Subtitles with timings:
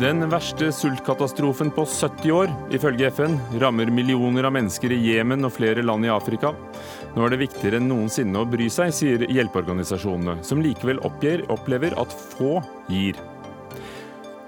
[0.00, 5.52] Den verste sultkatastrofen på 70 år, ifølge FN, rammer millioner av mennesker i Jemen og
[5.54, 6.50] flere land i Afrika.
[7.14, 11.94] Nå er det viktigere enn noensinne å bry seg, sier hjelpeorganisasjonene, som likevel oppgir, opplever
[12.02, 12.56] at få
[12.90, 13.20] gir.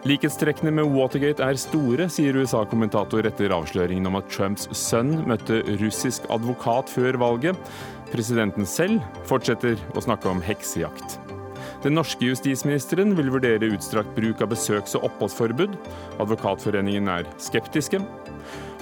[0.06, 6.26] Likhetstrekkene med Watergate er store, sier USA-kommentator etter avsløringen om at Trumps sønn møtte russisk
[6.26, 7.70] advokat før valget.
[8.10, 8.98] Presidenten selv
[9.30, 11.20] fortsetter å snakke om heksejakt.
[11.86, 15.76] Den norske justisministeren vil vurdere utstrakt bruk av besøks- og oppholdsforbud.
[16.18, 18.00] Advokatforeningen er skeptiske.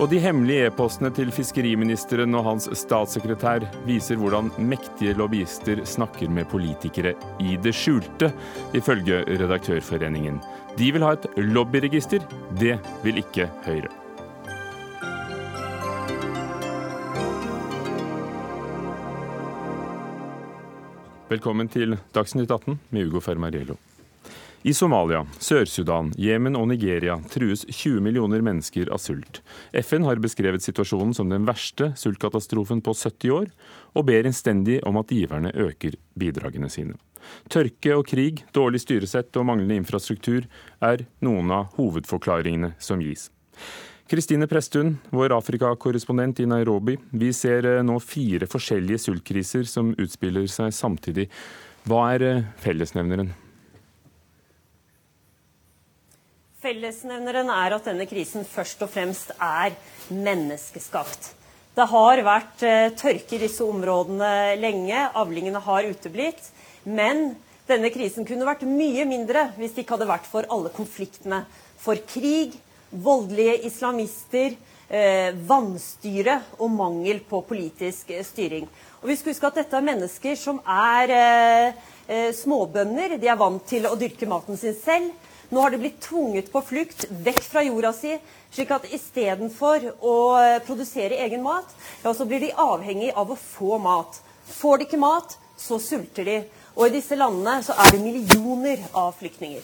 [0.00, 6.48] Og de hemmelige e-postene til fiskeriministeren og hans statssekretær viser hvordan mektige lobbyister snakker med
[6.48, 7.12] politikere
[7.44, 8.32] i det skjulte,
[8.72, 10.40] ifølge Redaktørforeningen.
[10.78, 12.24] De vil ha et lobbyregister.
[12.56, 14.03] Det vil ikke Høyre.
[21.24, 23.78] Velkommen til Dagsnytt 18 med Ugo Fermariello.
[24.68, 29.40] I Somalia, Sør-Sudan, Jemen og Nigeria trues 20 millioner mennesker av sult.
[29.72, 33.48] FN har beskrevet situasjonen som den verste sultkatastrofen på 70 år,
[33.96, 36.98] og ber innstendig om at giverne øker bidragene sine.
[37.48, 40.44] Tørke og krig, dårlig styresett og manglende infrastruktur
[40.84, 43.30] er noen av hovedforklaringene som gis.
[44.04, 46.98] Kristine Presttun, vår Afrikakorrespondent i Nairobi.
[47.10, 51.24] Vi ser eh, nå fire forskjellige sultkriser som utspiller seg samtidig.
[51.88, 53.30] Hva er eh, fellesnevneren?
[56.60, 59.72] Fellesnevneren er at denne krisen først og fremst er
[60.12, 61.30] menneskeskapt.
[61.72, 66.52] Det har vært eh, tørke i disse områdene lenge, avlingene har uteblitt.
[66.84, 71.46] Men denne krisen kunne vært mye mindre hvis det ikke hadde vært for alle konfliktene.
[71.80, 72.60] For krig,
[73.02, 74.54] voldelige islamister,
[74.88, 78.68] eh, vannstyre og mangel på politisk eh, styring.
[79.02, 83.18] Og vi skal huske at Dette er mennesker som er eh, småbønder.
[83.18, 85.12] De er vant til å dyrke maten sin selv.
[85.50, 88.14] Nå har de blitt tvunget på flukt vekk fra jorda si,
[88.54, 90.14] slik at istedenfor å
[90.66, 91.68] produsere egen mat,
[92.02, 94.16] ja, så blir de avhengig av å få mat.
[94.56, 96.38] Får de ikke mat, så sulter de.
[96.74, 99.62] Og i disse landene så er det millioner av flyktninger.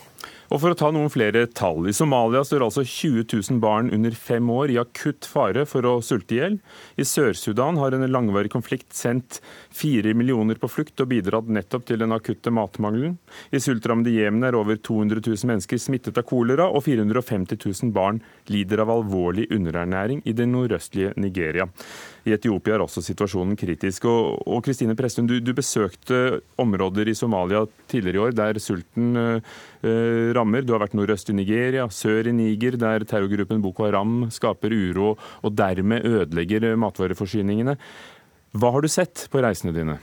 [0.50, 1.84] Og for å ta noen flere tall.
[1.87, 5.93] I Somalia står altså 20 000 barn under fem år i akutt fare for å
[6.03, 6.56] sulte i hjel.
[6.99, 9.39] I Sør-Sudan har en langvarig konflikt sendt
[9.71, 13.15] fire millioner på flukt og bidratt nettopp til den akutte matmangelen.
[13.55, 18.19] I sultrammede Jemen er over 200 000 mennesker smittet av kolera, og 450 000 barn
[18.50, 21.71] lider av alvorlig underernæring i det nordøstlige Nigeria.
[22.29, 24.05] I Etiopia er også situasjonen kritisk.
[24.11, 29.41] Og Kristine Presthun, du, du, besøkte områder i Somalia tidligere i år der sulten uh,
[30.37, 30.67] rammer.
[30.67, 35.15] Du har vært nordøst i Nigeria, sør i Niger, der terrorgruppen Boko Haram skaper uro
[35.17, 37.77] og dermed ødelegger matvareforsyningene.
[38.51, 40.01] Hva har du sett på reisene dine?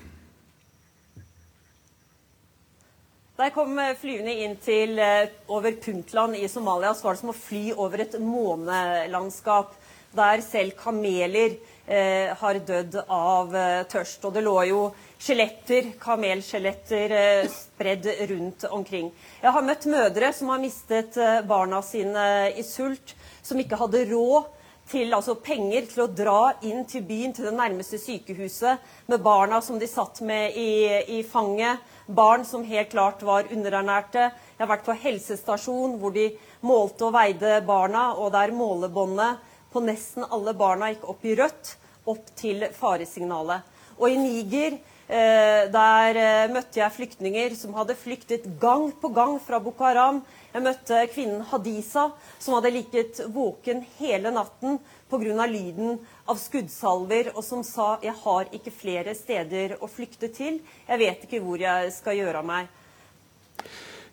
[3.37, 7.29] Da jeg kom flyvende inn til eh, over Puntland i Somalia, så var det som
[7.29, 9.75] å fly over et månelandskap
[10.17, 14.25] der selv kameler eh, har dødd av eh, tørst.
[14.27, 14.81] Og det lå jo
[15.19, 19.09] skjeletter, kamelskjeletter eh, spredd rundt omkring.
[19.41, 24.05] Jeg har møtt mødre som har mistet eh, barna sine i sult, som ikke hadde
[24.11, 24.53] råd
[24.87, 29.59] til altså penger til å dra inn til byen, til det nærmeste sykehuset, med barna
[29.63, 30.69] som de satt med i,
[31.17, 31.83] i fanget.
[32.07, 34.29] Barn som helt klart var underernærte.
[34.31, 36.29] Jeg har vært på helsestasjon hvor de
[36.63, 39.43] målte og veide barna, og der målebåndet
[39.77, 41.75] på nesten alle barna gikk opp i rødt,
[42.09, 43.65] opp til faresignalet.
[43.99, 49.35] Og i Niger eh, der eh, møtte jeg flyktninger som hadde flyktet gang på gang
[49.43, 50.23] fra Boko Haram.
[50.55, 52.07] Jeg møtte kvinnen Hadisa,
[52.41, 54.79] som hadde ligget våken hele natten
[55.11, 55.45] pga.
[55.45, 60.59] lyden av skuddsalver, og som sa 'Jeg har ikke flere steder å flykte til.
[60.89, 62.67] Jeg vet ikke hvor jeg skal gjøre av meg'.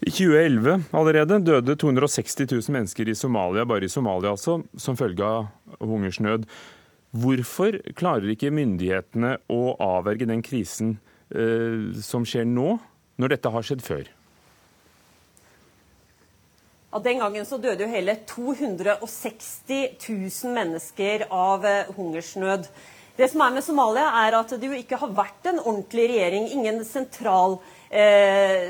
[0.03, 5.25] I 2011 allerede døde 260 000 mennesker i Somalia, bare i Somalia altså, som følge
[5.25, 5.47] av
[5.79, 6.49] hungersnød.
[7.15, 10.97] Hvorfor klarer ikke myndighetene å avverge den krisen
[11.31, 12.75] eh, som skjer nå,
[13.23, 14.11] når dette har skjedd før?
[16.91, 22.67] Ja, den gangen så døde jo hele 260 000 mennesker av eh, hungersnød.
[23.15, 26.51] Det som er med Somalia, er at det jo ikke har vært en ordentlig regjering.
[26.51, 27.74] Ingen sentral eh,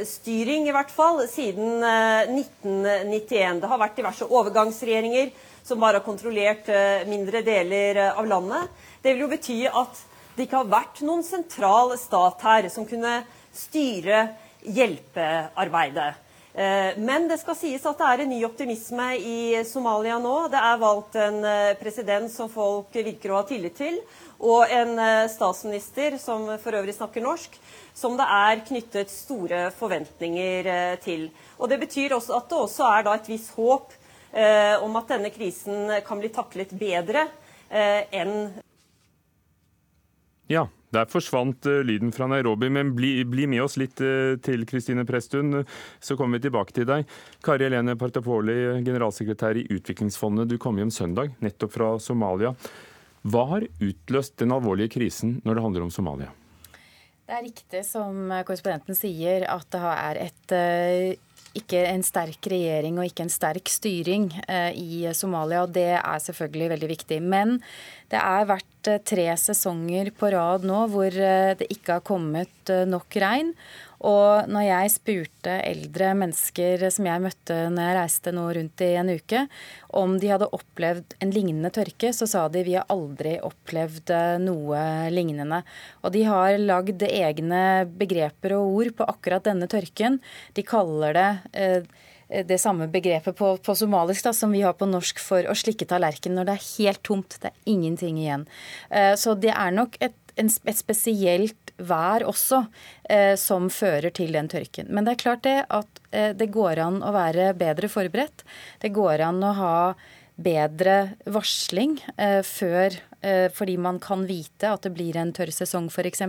[0.04, 3.60] styring, i hvert fall, siden eh, 1991.
[3.62, 5.30] Det har vært diverse overgangsregjeringer
[5.64, 8.68] som bare har kontrollert eh, mindre deler eh, av landet.
[9.02, 10.02] Det vil jo bety at
[10.34, 13.22] det ikke har vært noen sentral stat her som kunne
[13.54, 14.26] styre
[14.64, 16.12] hjelpearbeidet.
[16.54, 20.34] Eh, men det skal sies at det er en ny optimisme i Somalia nå.
[20.52, 23.98] Det er valgt en eh, president som folk virker å ha tillit til,
[24.44, 27.56] og en eh, statsminister som for øvrig snakker norsk,
[27.96, 30.68] som det er knyttet store forventninger
[31.04, 31.28] til.
[31.58, 33.92] Og Det betyr også at det også er et visst håp
[34.82, 37.28] om at denne krisen kan bli taklet bedre
[37.70, 38.32] enn
[40.50, 44.02] Ja, der forsvant lyden fra Nairobi, men bli, bli med oss litt
[44.42, 45.60] til Kristine Presttun,
[46.02, 47.06] så kommer vi tilbake til deg.
[47.46, 52.56] Kari Helene Partapoli, generalsekretær i Utviklingsfondet, du kom hjem søndag, nettopp fra Somalia.
[53.24, 56.32] Hva har utløst den alvorlige krisen når det handler om Somalia?
[57.24, 61.14] Det er riktig som korrespondenten sier, at det er et eh,
[61.56, 65.62] ikke en sterk regjering og ikke en sterk styring eh, i Somalia.
[65.64, 67.22] og Det er selvfølgelig veldig viktig.
[67.24, 67.56] Men
[68.12, 73.16] det er vært eh, tre sesonger på rad nå hvor det ikke har kommet nok
[73.24, 73.54] regn.
[74.04, 78.90] Og når jeg spurte eldre mennesker som jeg møtte når jeg reiste nå rundt i
[79.00, 79.44] en uke,
[79.96, 84.36] om de hadde opplevd en lignende tørke, så sa de vi har aldri opplevd eh,
[84.44, 84.80] noe
[85.14, 85.62] lignende.
[86.04, 87.62] Og de har lagd egne
[87.96, 90.20] begreper og ord på akkurat denne tørken.
[90.56, 91.94] De kaller det eh,
[92.42, 95.86] det samme begrepet på, på somalisk da, som vi har på norsk for å slikke
[95.88, 97.38] tallerkenen når det er helt tomt.
[97.40, 98.46] Det er ingenting igjen.
[98.90, 102.64] Eh, så det er nok et, et spesielt vær også
[103.10, 104.90] eh, som fører til den tørken.
[104.90, 108.44] Men det er klart det at eh, det går an å være bedre forberedt.
[108.82, 109.78] Det går an å ha
[110.34, 115.86] bedre varsling eh, før eh, fordi man kan vite at det blir en tørr sesong
[115.92, 116.24] f.eks.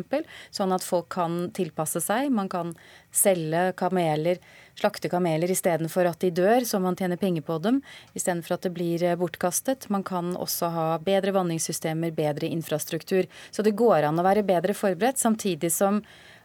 [0.54, 2.30] Sånn at folk kan tilpasse seg.
[2.34, 2.76] Man kan
[3.16, 4.42] selge kameler,
[4.80, 7.82] slakte kameler istedenfor at de dør, så man tjener penger på dem,
[8.14, 9.90] istedenfor at det blir eh, bortkastet.
[9.94, 13.30] Man kan også ha bedre vanningssystemer, bedre infrastruktur.
[13.52, 16.02] Så det går an å være bedre forberedt, samtidig som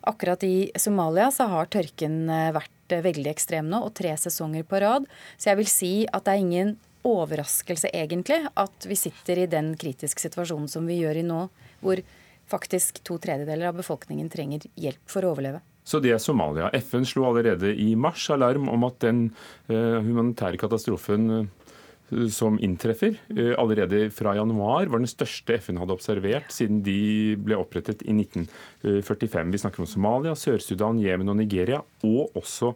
[0.07, 4.81] akkurat i Somalia så har tørken eh, vært veldig ekstrem nå, og tre sesonger på
[4.83, 5.11] rad.
[5.37, 9.73] Så jeg vil si at det er ingen overraskelse, egentlig, at vi sitter i den
[9.81, 11.47] kritiske situasjonen som vi gjør i nå,
[11.81, 12.03] hvor
[12.51, 15.63] faktisk to tredjedeler av befolkningen trenger hjelp for å overleve.
[15.91, 16.69] Så det er Somalia.
[16.79, 19.25] FN slo allerede i mars alarm om at den
[19.71, 25.97] uh, humanitære katastrofen uh, som inntreffer uh, allerede fra januar, var den største FN hadde
[25.97, 29.51] observert siden de ble opprettet i 1945.
[29.51, 32.75] Vi snakker om Somalia, Sør-Sudan, Jemen og Nigeria, og også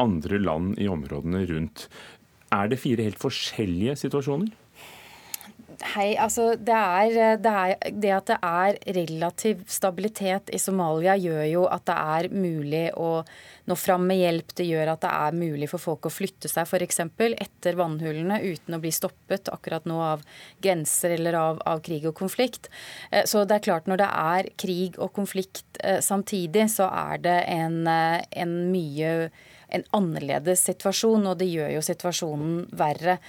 [0.00, 1.88] andre land i områdene rundt.
[2.52, 4.52] Er det fire helt forskjellige situasjoner?
[5.80, 11.44] Hei, altså det, er, det, er, det, at det er relativ stabilitet i Somalia, gjør
[11.48, 13.22] jo at det er mulig å
[13.70, 14.52] nå fram med hjelp.
[14.58, 17.00] Det gjør at det er mulig for folk å flytte seg f.eks.
[17.32, 20.26] etter vannhullene uten å bli stoppet akkurat nå av
[20.60, 22.68] grenser eller av, av, krig og konflikt.
[23.08, 27.24] Eh, så det er klart når det er krig og konflikt eh, samtidig, så er
[27.24, 29.14] det en, eh, en mye
[29.70, 33.20] en annerledes situasjon, og det gjør jo situasjonen verre.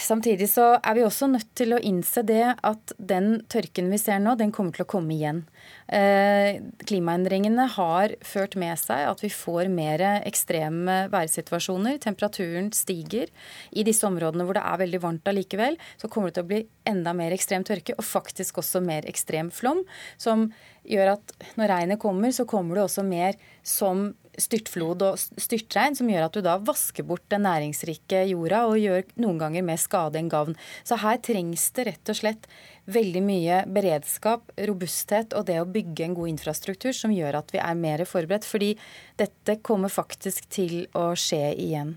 [0.00, 4.20] Samtidig så er vi også nødt til å innse det at den tørken vi ser
[4.22, 5.42] nå, den kommer til å komme igjen.
[5.90, 12.00] Eh, klimaendringene har ført med seg at vi får mer ekstreme værsituasjoner.
[12.02, 13.30] Temperaturen stiger.
[13.70, 16.62] I disse områdene hvor det er veldig varmt allikevel, så kommer det til å bli
[16.90, 19.84] enda mer ekstrem tørke, og faktisk også mer ekstrem flom.
[20.20, 20.50] Som
[20.88, 24.10] gjør at når regnet kommer, så kommer det også mer som
[24.42, 29.06] styrtflod og styrtregn, som gjør at du da vasker bort den næringsrike jorda og gjør
[29.22, 30.58] noen ganger mer skade enn gavn.
[30.84, 32.50] Så her trengs det rett og slett
[32.90, 37.62] veldig mye beredskap, robusthet og det å bygge en god infrastruktur som gjør at vi
[37.62, 38.48] er mer forberedt.
[38.48, 38.74] Fordi
[39.20, 41.96] dette kommer faktisk til å skje igjen.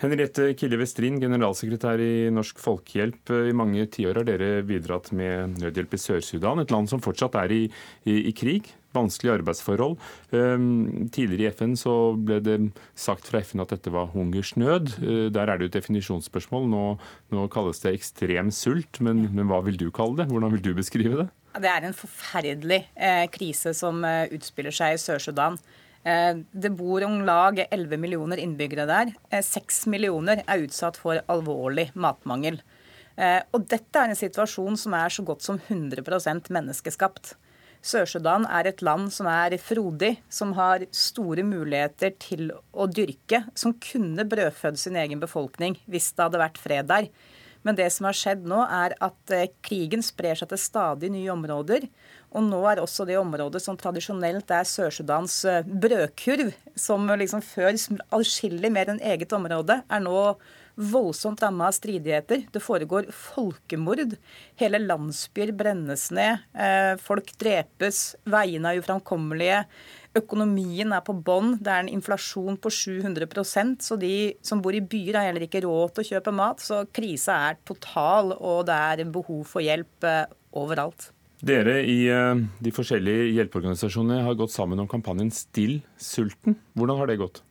[0.00, 3.34] Henriette Kille Westrin, generalsekretær i Norsk Folkehjelp.
[3.50, 7.52] I mange tiår har dere bidratt med nødhjelp i Sør-Sudan, et land som fortsatt er
[7.52, 7.64] i,
[8.08, 9.96] i, i krig vanskelige arbeidsforhold.
[10.36, 12.58] Ehm, tidligere i FN så ble det
[12.98, 14.94] sagt fra FN at dette var hungersnød.
[15.00, 16.68] Eh, der er det jo et definisjonsspørsmål.
[16.70, 16.84] Nå,
[17.34, 20.30] nå kalles det ekstrem sult, men, men, hva vil du kalle det?
[20.30, 21.28] Hvordan vil du beskrive det?
[21.60, 25.58] Det er en forferdelig eh, krise som eh, utspiller seg i Sør-Sudan.
[26.02, 29.14] Eh, det bor om lag 11 millioner innbyggere der.
[29.30, 32.60] Eh, 6 millioner er utsatt for alvorlig matmangel.
[33.20, 37.34] Eh, og dette er en situasjon som er så godt som 100% menneskeskapt.
[37.80, 43.76] Sør-Sudan er et land som er frodig, som har store muligheter til å dyrke, som
[43.80, 47.08] kunne brødfødd sin egen befolkning hvis det hadde vært fred der.
[47.64, 51.28] Men det som har skjedd nå, er at eh, krigen sprer seg til stadig nye
[51.32, 51.84] områder.
[52.32, 57.74] Og nå er også det området som tradisjonelt er Sør-Sudans eh, brødkurv, som liksom før
[58.16, 60.22] adskillig mer enn eget område, er nå
[60.80, 62.46] voldsomt ramma av stridigheter.
[62.52, 64.16] Det foregår folkemord.
[64.60, 66.46] Hele landsbyer brennes ned.
[66.54, 68.14] Eh, folk drepes.
[68.24, 69.64] Veiene er uframkommelige.
[70.16, 71.54] Økonomien er på bånn.
[71.62, 75.62] Det er en inflasjon på 700% så de som bor i byer, har heller ikke
[75.66, 76.64] råd til å kjøpe mat.
[76.64, 80.24] Så krisa er total, og det er behov for hjelp eh,
[80.58, 81.12] overalt.
[81.46, 86.58] Dere i eh, de forskjellige hjelpeorganisasjonene har gått sammen om kampanjen Still sulten.
[86.74, 87.44] Hvordan har det gått?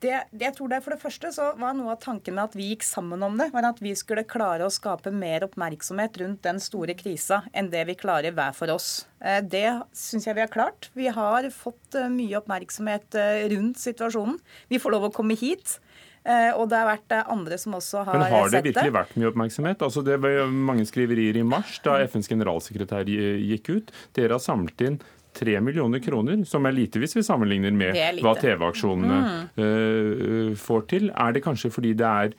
[0.00, 2.50] Eh, det, det, jeg tror det For det første så var noe av tanken med
[2.50, 6.18] at vi gikk sammen om det, var at vi skulle klare å skape mer oppmerksomhet
[6.20, 9.06] rundt den store krisa enn det vi klarer hver for oss.
[9.20, 10.90] Eh, det syns jeg vi har klart.
[10.94, 13.14] Vi har fått eh, mye oppmerksomhet
[13.50, 14.38] rundt situasjonen.
[14.68, 15.78] Vi får lov å komme hit.
[16.20, 18.26] Og det har vært andre som også har sett det.
[18.28, 19.84] Men Har det virkelig vært mye oppmerksomhet?
[19.86, 23.94] Altså Det var mange skriverier i mars da FNs generalsekretær gikk ut.
[24.18, 24.98] Dere har samlet inn
[25.36, 29.46] 3 millioner kroner, som er lite hvis vi sammenligner med hva TV-aksjonene mm.
[29.60, 31.08] uh, får til.
[31.14, 32.34] Er det kanskje fordi det er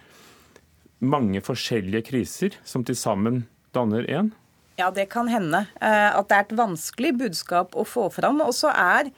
[1.01, 3.43] mange forskjellige kriser som til sammen
[3.75, 4.31] danner én?
[4.79, 5.65] Ja, det kan hende.
[5.81, 8.41] Uh, at det er et vanskelig budskap å få fram.
[8.45, 9.11] Og så er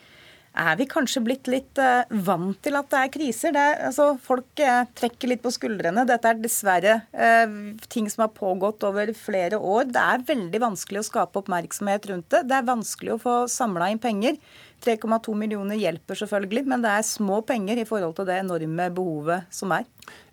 [0.53, 3.53] er vi kanskje blitt litt uh, vant til at det er kriser.
[3.55, 6.05] Det altså, folk uh, trekker litt på skuldrene.
[6.09, 7.55] Dette er dessverre uh,
[7.89, 9.89] ting som har pågått over flere år.
[9.93, 12.43] Det er veldig vanskelig å skape oppmerksomhet rundt det.
[12.51, 14.37] Det er vanskelig å få samla inn penger.
[14.83, 19.47] 3,2 millioner hjelper selvfølgelig, men det er små penger i forhold til det enorme behovet
[19.53, 19.87] som er.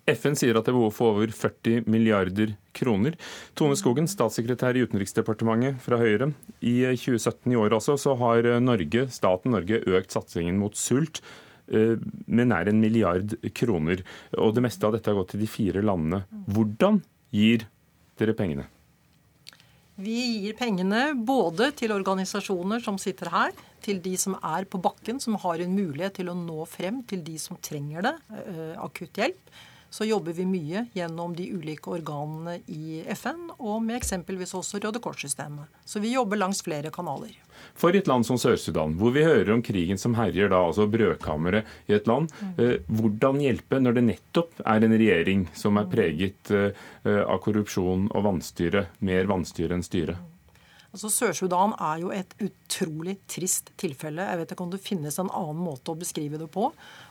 [0.09, 3.15] FN sier at det er behov for over 40 milliarder kroner.
[3.57, 6.31] Tone Skogen, statssekretær i Utenriksdepartementet fra Høyre.
[6.59, 11.21] I 2017 i år altså, så har Norge, staten Norge økt satsingen mot sult
[11.71, 14.03] eh, med nær en milliard kroner.
[14.41, 16.25] Og det meste av dette har gått til de fire landene.
[16.49, 17.03] Hvordan
[17.35, 17.69] gir
[18.19, 18.67] dere pengene?
[19.99, 23.51] Vi gir pengene både til organisasjoner som sitter her,
[23.83, 27.23] til de som er på bakken, som har en mulighet til å nå frem til
[27.25, 29.51] de som trenger det, eh, akutt hjelp
[29.91, 35.01] så jobber vi mye gjennom de ulike organene i FN, og med eksempelvis også Røde
[35.03, 35.67] Kors-systemet.
[35.85, 37.33] Så vi jobber langs flere kanaler.
[37.77, 41.91] For et land som Sør-Sudan, hvor vi hører om krigen som herjer da, altså brødkammeret
[41.91, 42.55] i et land, mm.
[42.63, 46.71] eh, hvordan hjelpe når det nettopp er en regjering som er preget eh,
[47.03, 50.17] av korrupsjon og vanstyre, mer vanstyre enn styre?
[50.91, 54.25] Altså Sør-Sudan er jo et utrolig trist tilfelle.
[54.27, 56.67] Jeg vet ikke om det finnes en annen måte å beskrive det på.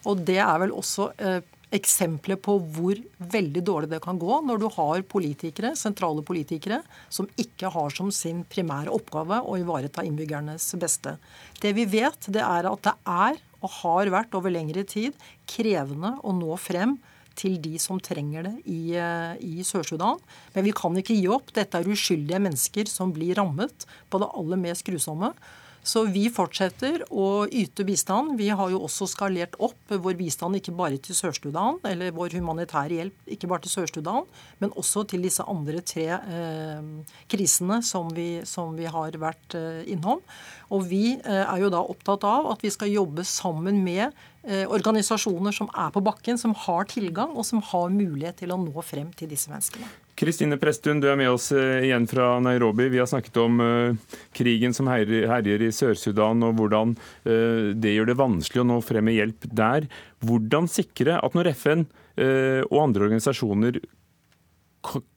[0.09, 1.41] Og det er vel også eh,
[1.75, 2.99] eksempler på hvor
[3.33, 6.81] veldig dårlig det kan gå når du har politikere, sentrale politikere
[7.13, 11.17] som ikke har som sin primære oppgave å ivareta innbyggernes beste.
[11.63, 15.17] Det vi vet, det er at det er og har vært over lengre tid
[15.49, 16.97] krevende å nå frem
[17.41, 20.19] til de som trenger det i, eh, i Sør-Sudan.
[20.55, 21.53] Men vi kan ikke gi opp.
[21.57, 25.33] Dette er uskyldige mennesker som blir rammet på det aller mest grusomme.
[25.81, 28.35] Så vi fortsetter å yte bistand.
[28.39, 32.99] Vi har jo også skalert opp vår bistand ikke bare til Sør-Sudan, eller vår humanitære
[32.99, 34.29] hjelp ikke bare til Sør-Sudan,
[34.61, 36.91] men også til disse andre tre eh,
[37.33, 40.21] krisene som vi, som vi, har vært eh, innom.
[40.69, 44.11] Og vi eh, er jo da opptatt av at vi skal jobbe sammen med
[44.45, 48.61] eh, organisasjoner som er på bakken, som har tilgang, og som har mulighet til å
[48.61, 49.89] nå frem til disse menneskene.
[50.21, 52.91] Kristine Presttun, du er med oss eh, igjen fra Nairobi.
[52.93, 56.93] Vi har snakket om uh, krigen som herjer i Sør-Sudan, og hvordan
[57.25, 59.89] uh, det gjør det vanskelig å nå frem med hjelp der.
[60.29, 61.87] Hvordan sikre at når FN
[62.21, 63.79] og andre organisasjoner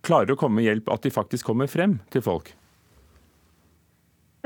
[0.07, 2.53] klarer å komme med hjelp, at de faktisk kommer frem til folk?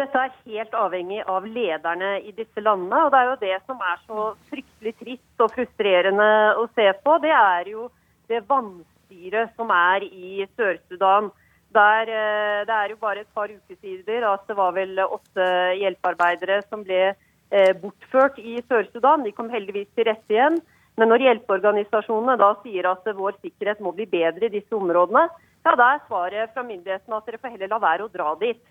[0.01, 3.03] Dette er helt avhengig av lederne i disse landene.
[3.05, 7.19] og Det er jo det som er så fryktelig trist og frustrerende å se på.
[7.21, 7.91] Det er jo
[8.31, 11.31] det vanskelige selvstyre som er i Sør-Sudan.
[11.73, 15.75] Der, eh, det er jo bare et par uker siden at det var vel åtte
[15.79, 17.15] hjelpearbeidere som ble
[17.51, 19.23] eh, bortført i Sør-Sudan.
[19.23, 20.59] De kom heldigvis til rette igjen.
[20.97, 25.27] Men når hjelpeorganisasjonene da sier at vår sikkerhet må bli bedre i disse områdene,
[25.65, 28.63] ja, da er svaret fra myndighetene at dere får heller la være å dra dit.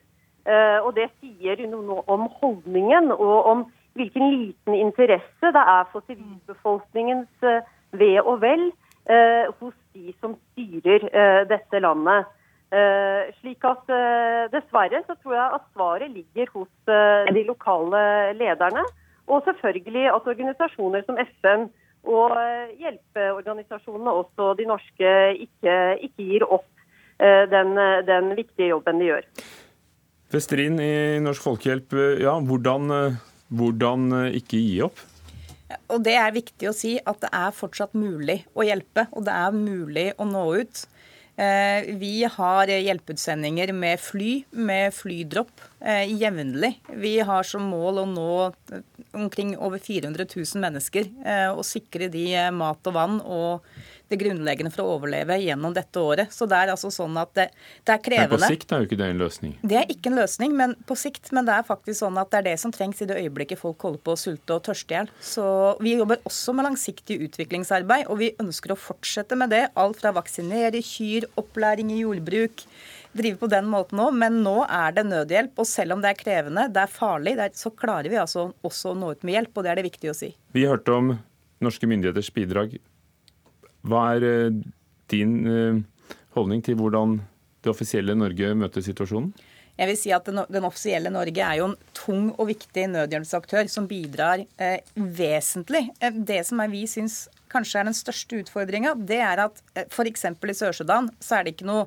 [0.46, 6.02] Eh, og Det sier noe om holdningen og om hvilken liten interesse det er for
[6.08, 7.46] sivilbefolkningens
[7.92, 8.72] ve og vel
[9.60, 12.28] hos de som styrer eh, dette landet.
[12.74, 16.70] Eh, slik at eh, Dessverre så tror jeg at svaret ligger hos
[17.32, 18.04] de lokale
[18.38, 18.84] lederne.
[19.26, 21.66] Og selvfølgelig at organisasjoner som FN
[22.06, 22.36] og
[22.78, 25.12] hjelpeorganisasjonene, også de norske,
[25.42, 25.74] ikke,
[26.06, 26.68] ikke gir opp
[27.18, 27.72] den,
[28.06, 29.26] den, viktige jobben de gjør.
[30.30, 33.16] Vesterin i Norsk Folkehjelp, ja, hvordan,
[33.50, 34.06] hvordan
[34.38, 35.02] ikke gi opp?
[35.90, 39.34] Og Det er viktig å si at det er fortsatt mulig å hjelpe, og det
[39.34, 40.84] er mulig å nå ut.
[41.36, 45.52] Eh, vi har hjelpeutsendinger med fly, med flydropp,
[45.84, 46.78] eh, jevnlig.
[46.96, 48.30] Vi har som mål å nå
[49.12, 52.24] omkring over 400 000 mennesker eh, og sikre de
[52.56, 53.68] mat og vann og
[54.08, 56.32] det grunnleggende for å overleve gjennom dette året.
[56.34, 57.48] Så det er altså sånn at det,
[57.86, 58.38] det er krevende.
[58.38, 59.54] Men på sikt er jo ikke det en løsning?
[59.62, 62.40] Det er ikke en løsning men på sikt, men det er faktisk sånn at det
[62.40, 64.98] er det som trengs i det øyeblikket folk holder på å sulte og tørste i
[64.98, 65.10] hjel.
[65.20, 65.46] Så
[65.82, 69.66] vi jobber også med langsiktig utviklingsarbeid, og vi ønsker å fortsette med det.
[69.78, 72.66] Alt fra vaksinere kyr, opplæring i jordbruk
[73.16, 75.56] drive på den måten òg, men nå er det nødhjelp.
[75.56, 78.50] Og selv om det er krevende, det er farlig, det er, så klarer vi altså
[78.66, 80.34] også å nå ut med hjelp, og det er det viktig å si.
[80.56, 81.16] Vi hørte om
[81.64, 82.76] norske myndigheters bidrag.
[83.86, 84.62] Hva er eh,
[85.12, 85.84] din
[86.34, 87.20] holdning til hvordan
[87.62, 89.30] det offisielle Norge møter situasjonen?
[89.76, 93.68] Jeg vil si at Den, den offisielle Norge er jo en tung og viktig nødhjelpsaktør
[93.68, 95.90] som bidrar eh, vesentlig.
[96.00, 100.24] Det som er, vi syns kanskje er den største utfordringa, det er at eh, f.eks.
[100.32, 101.86] i Sør-Sudan så er det ikke noe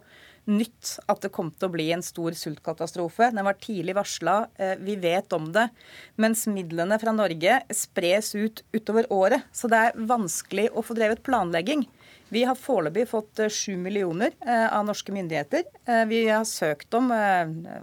[0.49, 3.29] nytt at det kom til å bli en stor sultkatastrofe.
[3.35, 5.69] Den var tidlig varsla, eh, vi vet om det.
[6.17, 9.43] Mens midlene fra Norge spres ut utover året.
[9.53, 11.87] Så det er vanskelig å få drevet planlegging.
[12.29, 15.63] Vi har foreløpig fått eh, sju millioner eh, av norske myndigheter.
[16.07, 17.09] Vi har søkt om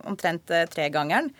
[0.06, 1.32] omtrent tregangeren.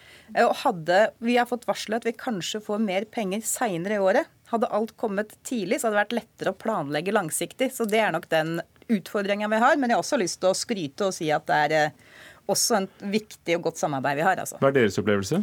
[0.43, 0.89] Og
[1.23, 4.27] vi har fått varsel at vi kanskje får mer penger seinere i året.
[4.51, 7.71] Hadde alt kommet tidlig, så hadde det vært lettere å planlegge langsiktig.
[7.75, 8.61] Så det er nok den
[8.93, 9.77] utfordringa vi har.
[9.77, 12.81] Men jeg har også lyst til å skryte og si at det er eh, også
[12.81, 14.43] en viktig og godt samarbeid vi har.
[14.43, 14.61] Altså.
[14.63, 15.43] Hva er deres opplevelse?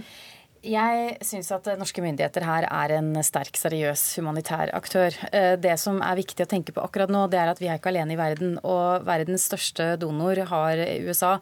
[0.64, 5.12] Jeg syns at norske myndigheter her er en sterk, seriøs humanitær aktør.
[5.36, 7.82] Eh, det som er viktig å tenke på akkurat nå, det er at vi er
[7.82, 8.54] ikke alene i verden.
[8.64, 11.34] Og verdens største donor, har, USA,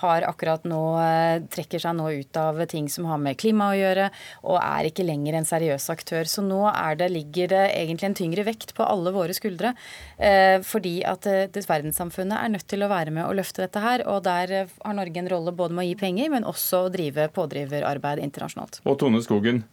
[0.00, 3.76] har akkurat nå eh, trekker seg nå ut av ting som har med klima å
[3.76, 4.06] gjøre,
[4.48, 6.24] og er ikke lenger en seriøs aktør.
[6.24, 6.62] Så nå
[6.96, 9.74] det, ligger det egentlig en tyngre vekt på alle våre skuldre.
[10.16, 14.08] Eh, fordi at verdenssamfunnet er nødt til å være med og løfte dette her.
[14.08, 17.28] Og der har Norge en rolle både med å gi penger, men også å drive
[17.36, 18.86] pådriverarbeid internasjonalt internasjonalt.
[18.86, 19.64] Og Tone Skogen,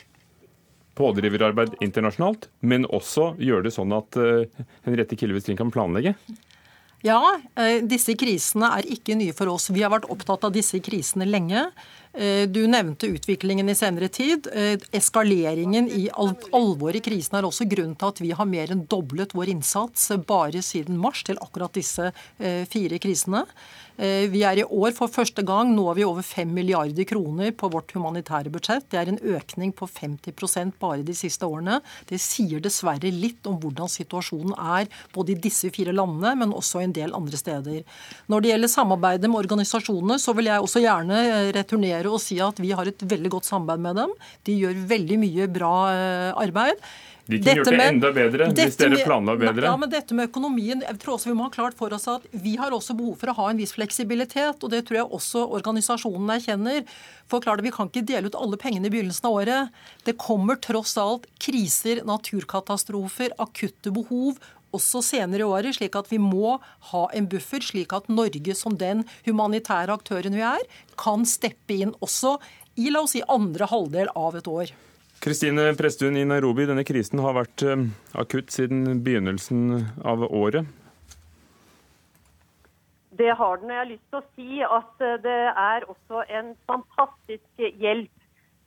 [0.97, 4.45] pådriverarbeid internasjonalt, men også gjøre det sånn at uh,
[4.85, 6.15] Henriette Kilvestrin kan planlegge?
[7.05, 9.69] Ja, uh, disse krisene er ikke nye for oss.
[9.69, 11.69] Vi har vært opptatt av disse krisene lenge.
[12.17, 14.49] Uh, du nevnte utviklingen i senere tid.
[14.95, 18.87] Eskaleringen i al alvoret i krisen er også grunnen til at vi har mer enn
[18.89, 22.11] doblet vår innsats bare siden mars til akkurat disse
[22.71, 23.45] fire krisene.
[23.97, 27.49] Eh, vi er i år for første gang nå er vi over 5 milliarder kroner
[27.57, 28.85] på vårt humanitære budsjett.
[28.91, 31.79] Det er en økning på 50% bare de siste årene.
[32.05, 36.83] Det sier dessverre litt om hvordan situasjonen er både i disse fire landene, men også
[36.83, 37.81] en del andre steder.
[38.29, 41.49] Når det gjelder samarbeidet med organisasjonene, så vil jeg også gjerne eh,
[42.07, 44.15] returnere å si at vi har et veldig godt samarbeid med dem.
[44.45, 46.81] De gjør veldig mye bra eh, arbeid.
[47.27, 49.65] De kunne gjort det enda bedre hvis dere planla bedre.
[49.67, 52.23] Ja, men dette med økonomien, jeg tror også vi må ha klart for oss at
[52.31, 54.63] vi har også behov for å ha en viss fleksibilitet.
[54.63, 56.85] og Det tror jeg også organisasjonen erkjenner.
[57.27, 59.75] For klart, Vi kan ikke dele ut alle pengene i begynnelsen av året.
[60.07, 64.39] Det kommer tross alt kriser, naturkatastrofer, akutte behov
[64.75, 66.57] også senere i året, slik at vi må
[66.91, 70.65] ha en buffer, slik at Norge som den humanitære aktøren vi er,
[70.99, 72.37] kan steppe inn også
[72.77, 74.73] i la oss si, andre halvdel av et år.
[75.23, 77.87] Kristine Presttun i Nairobi, denne krisen har vært eh,
[78.21, 79.71] akutt siden begynnelsen
[80.05, 80.67] av året.
[83.17, 83.71] Det har den.
[83.73, 88.13] Jeg har lyst til å si at eh, det er også en fantastisk hjelp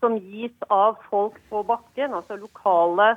[0.02, 3.12] som gis av folk på bakken, altså lokale,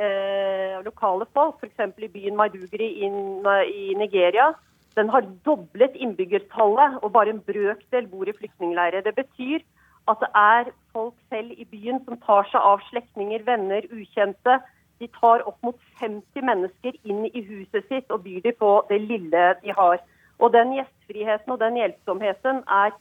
[0.00, 1.62] eh, lokale folk.
[1.62, 1.98] F.eks.
[1.98, 4.52] i byen Maiduguri i, Nigeria.
[4.96, 9.00] Den har doblet innbyggertallet, og bare en brøkdel bor i flyktningleirer.
[9.00, 9.60] Det betyr
[10.08, 14.60] at det er folk selv i byen som tar seg av slektninger, venner, ukjente.
[15.00, 19.00] De tar opp mot 50 mennesker inn i huset sitt og byr dem på det
[19.02, 19.98] lille de har.
[20.38, 22.94] Og Den gjestfriheten og den hjelpsomheten er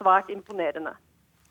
[0.00, 0.94] svært imponerende.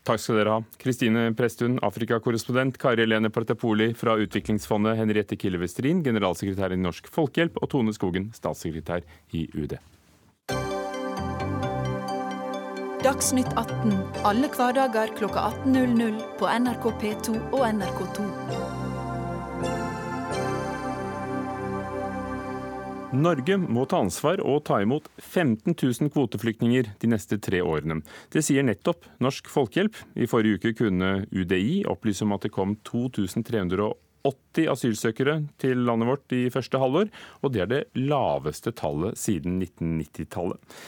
[0.02, 0.62] Takk skal dere ha.
[0.82, 7.62] Kristine Presttun, Afrikakorrespondent, Kari Helene Partapoli fra Utviklingsfondet, Henriette Kille Westrin, generalsekretær i Norsk Folkehjelp,
[7.62, 9.06] og Tone Skogen, statssekretær
[9.38, 9.78] i UD.
[13.02, 13.96] Dagsnytt 18
[14.30, 18.81] alle hverdager kl 18.00 på NRK P2 og NRK2.
[23.12, 28.00] Norge må ta ansvar og ta imot 15 000 kvoteflyktninger de neste tre årene.
[28.32, 29.98] Det sier nettopp Norsk Folkehjelp.
[30.16, 36.36] I forrige uke kunne UDI opplyse om at det kom 2380 asylsøkere til landet vårt
[36.38, 37.12] i første halvår,
[37.44, 40.80] og det er det laveste tallet siden 1990-tallet.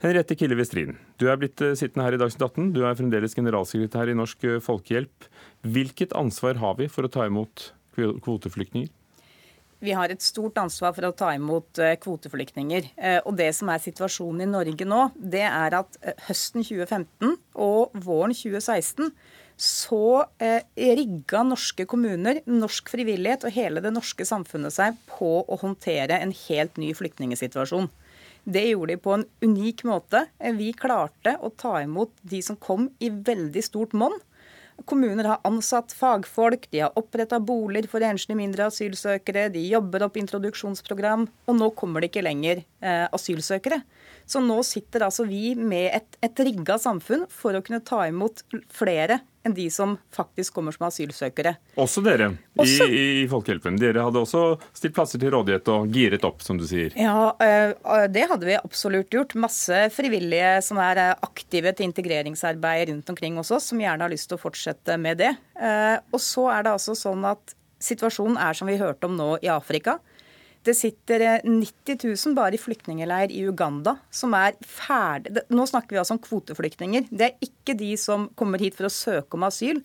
[0.00, 2.70] Henriette Kille Westrin, du er blitt eh, sittende her i Dagsnytt 18.
[2.72, 5.28] Du er fremdeles generalsekretær i Norsk eh, Folkehjelp.
[5.68, 8.88] Hvilket ansvar har vi for å ta imot kvoteflyktninger?
[9.80, 12.90] Vi har et stort ansvar for å ta imot eh, kvoteflyktninger.
[13.24, 15.96] Og Det som er situasjonen i Norge nå, det er at
[16.28, 19.08] høsten 2015 og våren 2016
[19.60, 26.16] så rigga norske kommuner, norsk frivillighet og hele det norske samfunnet seg på å håndtere
[26.16, 27.90] en helt ny flyktningsituasjon.
[28.44, 30.24] Det gjorde de på en unik måte.
[30.56, 34.16] Vi klarte å ta imot de som kom i veldig stort monn.
[34.88, 40.16] Kommuner har ansatt fagfolk, de har oppretta boliger for enslige mindre asylsøkere, de jobber opp
[40.20, 43.82] introduksjonsprogram, og nå kommer det ikke lenger eh, asylsøkere.
[44.30, 48.44] Så nå sitter altså vi med et, et rigga samfunn for å kunne ta imot
[48.70, 51.54] flere enn de som faktisk kommer som asylsøkere.
[51.80, 52.28] Også dere
[52.60, 52.86] også...
[52.86, 53.78] I, i, Folkehjelpen.
[53.80, 54.42] Dere hadde også
[54.76, 56.92] stilt plasser til rådighet og giret opp, som du sier.
[57.00, 57.72] Ja, eh,
[58.12, 59.34] det hadde vi absolutt gjort.
[59.40, 64.12] Masse frivillige som er eh, aktive til integreringsarbeid rundt omkring hos oss, som gjerne har
[64.12, 65.32] lyst til å fortsette med det.
[65.56, 69.32] Eh, og så er det altså sånn at situasjonen er som vi hørte om nå
[69.40, 69.98] i Afrika.
[70.66, 75.96] Det sitter 90 eh, 000 bare i flyktningeleir i Uganda som er ferdig Nå snakker
[75.96, 77.08] vi altså om kvoteflyktninger.
[77.08, 79.80] Det er ikke de som kommer hit for å søke om asyl.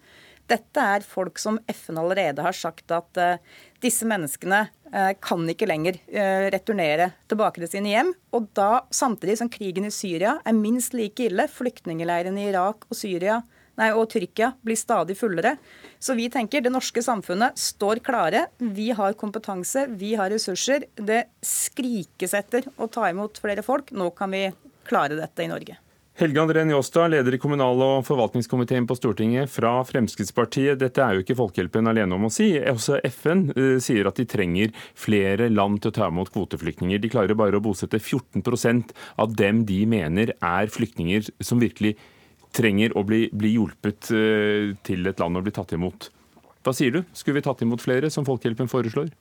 [0.45, 3.39] Dette er folk som FN allerede har sagt at uh,
[3.81, 4.59] disse menneskene
[4.93, 8.11] uh, kan ikke lenger uh, returnere tilbake til sine hjem.
[8.35, 12.99] Og da, samtidig som krigen i Syria er minst like ille, flyktningleirene i Irak og
[12.99, 13.39] Syria
[13.79, 15.55] nei, og Tyrkia blir stadig fullere.
[15.99, 18.47] Så vi tenker det norske samfunnet står klare.
[18.59, 20.87] Vi har kompetanse, vi har ressurser.
[20.95, 23.91] Det skrikes etter å ta imot flere folk.
[23.95, 24.47] Nå kan vi
[24.85, 25.79] klare dette i Norge.
[26.15, 30.79] Helge André Njåstad, leder i kommunal- og forvaltningskomiteen på Stortinget fra Fremskrittspartiet.
[30.79, 32.53] Dette er jo ikke Folkehjelpen alene om å si.
[32.55, 37.03] Også FN uh, sier at de trenger flere land til å ta imot kvoteflyktninger.
[37.03, 42.14] De klarer bare å bosette 14% av dem de mener er flyktninger som virkelig trenger
[42.59, 46.09] å bli, bli hjulpet eh, til et land og bli tatt imot.
[46.65, 47.03] Hva sier du?
[47.13, 49.11] Skulle vi tatt imot flere, som Folkehjelpen foreslår?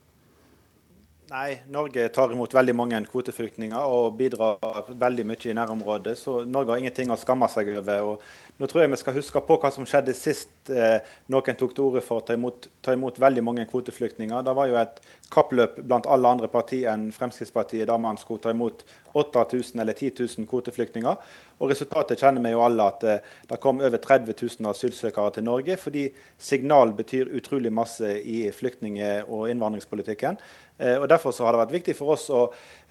[1.34, 6.12] Nei, Norge tar imot veldig mange kvoteflyktninger og bidrar veldig mye i nærområdet.
[6.20, 8.10] Så Norge har ingenting å skamme seg over.
[8.12, 11.00] og Nå tror jeg vi skal huske på hva som skjedde sist eh,
[11.32, 14.44] noen tok til orde for å ta imot, ta imot, veldig mange kvoteflyktninger.
[14.46, 15.00] Det var jo et
[15.34, 18.84] kappløp blant alle andre partier enn Fremskrittspartiet der man skulle ta imot
[19.18, 21.18] 8000 eller 10 000 kvoteflyktninger.
[21.60, 25.46] Og Resultatet kjenner vi jo alle at eh, det kom over 30 000 asylsøkere til
[25.46, 30.38] Norge, fordi signal betyr utrolig masse i flyktning- og innvandringspolitikken.
[30.78, 32.48] Eh, og Derfor så har det vært viktig for oss å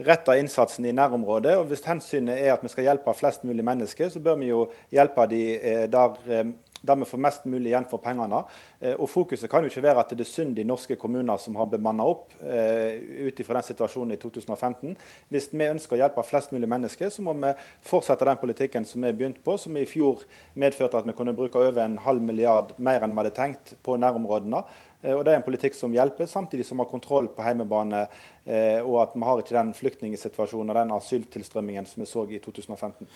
[0.07, 1.57] rette innsatsen i nærområdet.
[1.57, 4.67] og Hvis hensynet er at vi skal hjelpe flest mulig mennesker, så bør vi jo
[4.91, 8.43] hjelpe de eh, der der vi får mest mulig igjen for pengene.
[8.79, 11.55] Eh, og Fokuset kan jo ikke være at det er synd i norske kommuner som
[11.59, 14.97] har bemanna opp eh, ut ifra den situasjonen i 2015.
[15.31, 17.53] Hvis vi ønsker å hjelpe flest mulig mennesker, så må vi
[17.87, 20.25] fortsette den politikken som vi begynte på, som i fjor
[20.59, 23.95] medførte at vi kunne bruke over en halv milliard mer enn vi hadde tenkt på
[24.03, 24.65] nærområdene.
[25.03, 28.05] Eh, og Det er en politikk som hjelper, samtidig som vi har kontroll på heimebane,
[28.83, 33.07] og at vi har ikke den flyktningsituasjonen og den asyltilstrømmingen som vi så i 2015.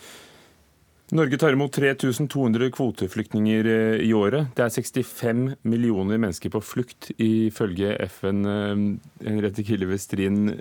[1.16, 4.50] Norge tar imot 3200 kvoteflyktninger eh, i året.
[4.58, 8.44] Det er 65 millioner mennesker på flukt, ifølge FN.
[8.44, 8.82] Eh,
[9.24, 10.58] Henriette Kille Westrin,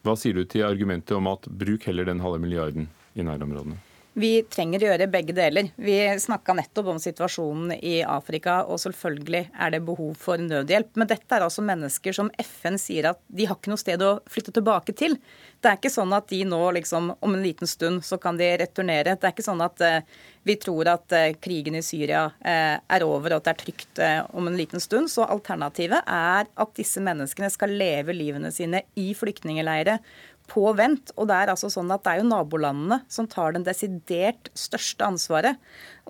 [0.00, 3.76] hva sier du til argumentet om at bruk heller den halve milliarden i nærområdene?
[4.18, 5.68] Vi trenger å gjøre begge deler.
[5.78, 10.96] Vi snakka nettopp om situasjonen i Afrika, og selvfølgelig er det behov for nødhjelp.
[10.98, 14.16] Men dette er altså mennesker som FN sier at de har ikke noe sted å
[14.26, 15.14] flytte tilbake til.
[15.62, 18.48] Det er ikke sånn at de nå liksom om en liten stund så kan de
[18.64, 19.14] returnere.
[19.14, 20.02] Det er ikke sånn at eh,
[20.48, 24.02] vi tror at eh, krigen i Syria eh, er over og at det er trygt
[24.34, 25.12] om en liten stund.
[25.12, 30.02] Så alternativet er at disse menneskene skal leve livene sine i flyktningleirer
[30.50, 31.12] på vent.
[31.16, 35.06] Og det er altså sånn at det er jo nabolandene som tar den desidert største
[35.06, 35.60] ansvaret.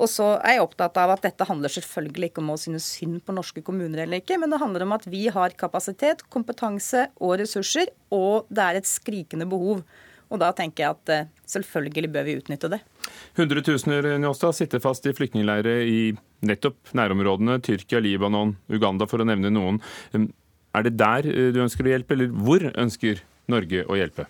[0.00, 3.20] Og så er jeg opptatt av at dette handler selvfølgelig ikke om å synes synd
[3.26, 7.37] på norske kommuner eller ikke, men det handler om at vi har kapasitet, kompetanse og
[7.42, 9.85] ressurser, og det er et skrikende behov.
[10.31, 12.79] Og da tenker jeg at eh, selvfølgelig bør vi utnytte det.
[13.38, 16.00] Hundretusener Njåstad, sitter fast i flyktningleirer i
[16.46, 19.81] nettopp nærområdene, Tyrkia, Libanon, Uganda for å nevne noen.
[20.14, 24.26] Er det der eh, du ønsker å hjelpe, eller hvor ønsker Norge å hjelpe?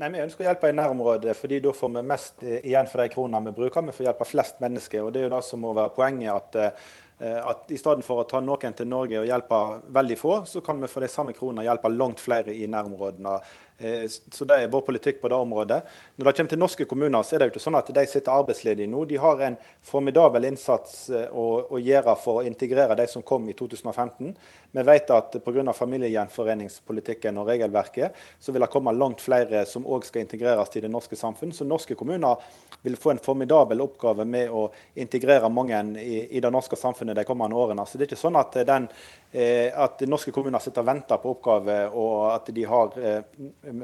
[0.00, 3.02] Nei, Vi ønsker å hjelpe i nærområdet, fordi da får vi mest eh, igjen for
[3.02, 3.84] de kronene vi bruker.
[3.90, 5.02] Vi får hjelpe flest mennesker.
[5.04, 6.30] og Det er jo det som må være poenget.
[6.32, 6.90] at eh,
[7.20, 9.56] at I stedet for å ta noen til Norge og hjelpe
[9.92, 13.34] veldig få, så kan vi for de samme kronene hjelpe langt flere i nærområdene.
[13.80, 15.82] Eh, så Det er vår politikk på det området.
[16.16, 18.32] Når det kommer til norske kommuner, så er det jo ikke sånn at de sitter
[18.32, 19.06] arbeidsledige nå.
[19.08, 23.48] De har en formidabel innsats eh, å, å gjøre for å integrere de som kom
[23.48, 24.34] i 2015.
[24.70, 25.72] Vi vet at pga.
[25.72, 30.92] familiegjenforeningspolitikken og regelverket, så vil det komme langt flere som òg skal integreres til det
[30.92, 31.52] norske samfunn.
[31.52, 32.36] Så norske kommuner
[32.82, 37.24] vil få en formidabel oppgave med å integrere mange i, i det norske samfunnet de
[37.24, 37.88] kommende årene.
[37.88, 38.90] Så det er ikke sånn at den
[39.29, 43.20] Eh, at norske kommuner sitter og venter på oppgaver, og at de har eh,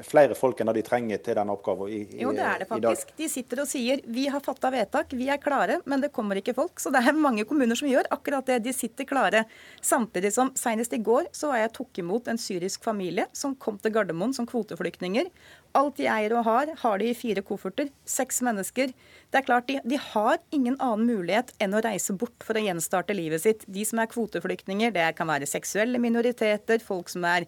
[0.03, 3.13] flere folk enn de trenger til den oppgaven i, i, Jo, det er det faktisk.
[3.19, 6.57] De sitter og sier vi har fatta vedtak, vi er klare, men det kommer ikke
[6.57, 6.83] folk.
[6.83, 8.59] Så det er mange kommuner som gjør akkurat det.
[8.67, 9.45] De sitter klare.
[9.85, 13.79] Samtidig som senest i går så var jeg tok imot en syrisk familie som kom
[13.79, 15.31] til Gardermoen som kvoteflyktninger.
[15.77, 17.91] Alt de eier og har, har de i fire kofferter.
[18.09, 18.93] Seks mennesker.
[19.31, 22.63] Det er klart, de, de, har ingen annen mulighet enn å reise bort for å
[22.65, 23.67] gjenstarte livet sitt.
[23.69, 27.45] De som er kvoteflyktninger, det kan være seksuelle minoriteter, folk som er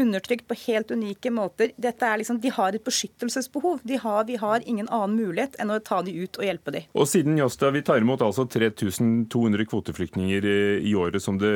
[0.00, 1.72] undertrykt på helt unike måter.
[1.80, 3.82] Dette er liksom, De har et beskyttelsesbehov.
[4.02, 6.84] Har, vi har ingen annen mulighet enn å ta de ut og hjelpe de.
[6.96, 10.48] Og siden Josta, vi tar imot altså 3200 kvoteflyktninger
[10.80, 11.54] i året som det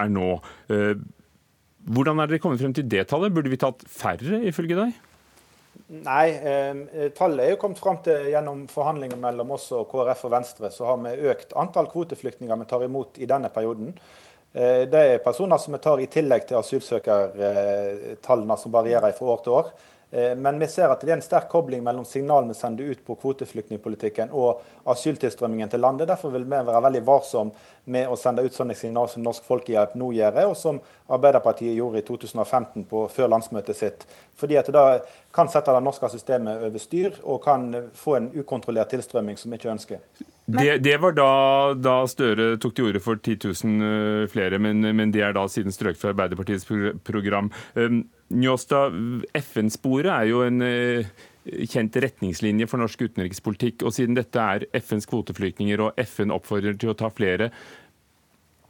[0.00, 0.32] er nå.
[0.72, 0.94] Eh,
[1.90, 3.34] hvordan er dere kommet frem til det tallet?
[3.34, 4.98] Burde vi tatt færre, ifølge deg?
[5.90, 10.32] Nei, eh, tallet er jo kommet fram til gjennom forhandlinger mellom oss og KrF og
[10.36, 10.70] Venstre.
[10.70, 13.94] Så har vi økt antall kvoteflyktninger vi tar imot i denne perioden.
[14.52, 19.42] Eh, det er personer som vi tar i tillegg til asylsøkertallene som varierer fra år
[19.44, 19.72] til år.
[20.10, 23.02] Eh, men vi ser at det er en sterk kobling mellom signalene vi sender ut
[23.06, 26.08] på kvoteflyktningpolitikken og asyltilstrømmingen til landet.
[26.10, 29.94] Derfor vil vi være veldig varsomme med å sende ut sånne signaler som Norsk Folkehjelp
[29.98, 34.04] nå gjør, og som Arbeiderpartiet gjorde i 2015 på, før landsmøtet sitt.
[34.38, 35.00] Fordi at det da
[35.34, 39.60] kan sette det norske systemet over styr og kan få en ukontrollert tilstrømming som vi
[39.60, 40.02] ikke ønsker.
[40.50, 41.32] Det, det, var da,
[41.78, 45.44] da, Støre tok til orde for 10 000 eh, flere, men, men, det er da
[45.46, 46.66] siden strøk fra Arbeiderpartiets
[47.06, 47.52] program.
[48.30, 48.94] Um, Njåstad,
[49.34, 51.06] FN-sporet er jo en uh,
[51.66, 53.82] kjent retningslinje for norsk utenrikspolitikk.
[53.82, 57.50] og Siden dette er FNs kvoteflyktninger og FN oppfordrer til å ta flere,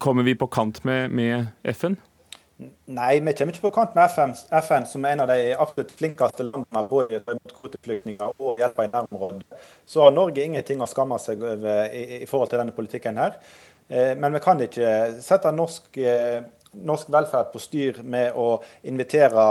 [0.01, 1.99] kommer vi på kant med, med FN?
[2.93, 5.93] Nei, vi kommer ikke på kant med FN, FN som er en av de absolutt
[5.97, 9.61] flinkeste landene både mot kvoteflyktninger og hjelpe i nærområdet.
[9.89, 13.39] Så har Norge ingenting å skamme seg over i, i forhold til denne politikken her.
[13.89, 14.91] Eh, men vi kan ikke
[15.25, 19.43] sette norsk eh, norsk velferd på styr med å invitere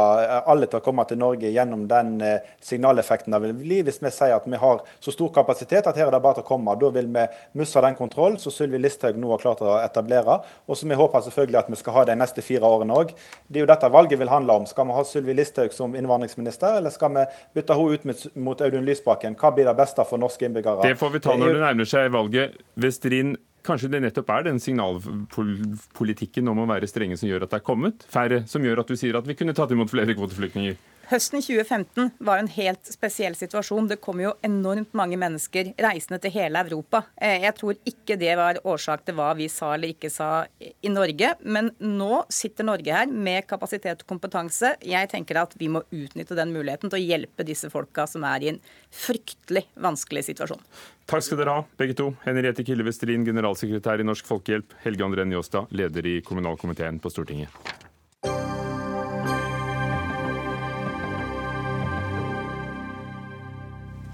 [0.48, 4.12] alle til å komme til Norge gjennom den eh, signaleffekten det vil bli hvis vi
[4.14, 6.76] sier at vi har så stor kapasitet at her er det bare til å komme.
[6.80, 7.26] Da vil vi
[7.60, 11.26] miste den kontrollen som Sylvi Listhaug nå har klart å etablere, og som vi håper
[11.28, 13.12] selvfølgelig at vi skal ha de neste fire årene òg.
[13.48, 14.70] Det er jo dette valget vil handle om.
[14.70, 17.28] Skal vi ha Sylvi Listhaug som innvandringsminister, eller skal vi
[17.58, 19.36] bytte henne ut mot Audun Lysbakken?
[19.40, 20.88] Hva blir det beste for norske innbyggere?
[20.88, 22.60] Det får vi ta når det nærmer seg valget.
[22.80, 23.36] Vestrin
[23.70, 27.68] Kanskje det nettopp er den signalpolitikken om å være strenge som gjør at det er
[27.68, 30.80] kommet færre, som gjør at du sier at vi kunne tatt imot flere kvoteflyktninger?
[31.10, 33.88] Høsten 2015 var en helt spesiell situasjon.
[33.90, 37.02] Det kom jo enormt mange mennesker reisende til hele Europa.
[37.18, 40.92] Eh, jeg tror ikke det var årsak til hva vi sa eller ikke sa i
[40.94, 41.32] Norge.
[41.42, 44.76] Men nå sitter Norge her med kapasitet og kompetanse.
[44.86, 48.46] Jeg tenker at vi må utnytte den muligheten til å hjelpe disse folka som er
[48.46, 48.62] i en
[48.94, 50.62] fryktelig vanskelig situasjon.
[51.10, 52.12] Takk skal dere ha, begge to.
[52.22, 54.78] Henriette Kille Westrin, generalsekretær i Norsk Folkehjelp.
[54.86, 57.89] Helge André Njåstad, leder i kommunalkomiteen på Stortinget.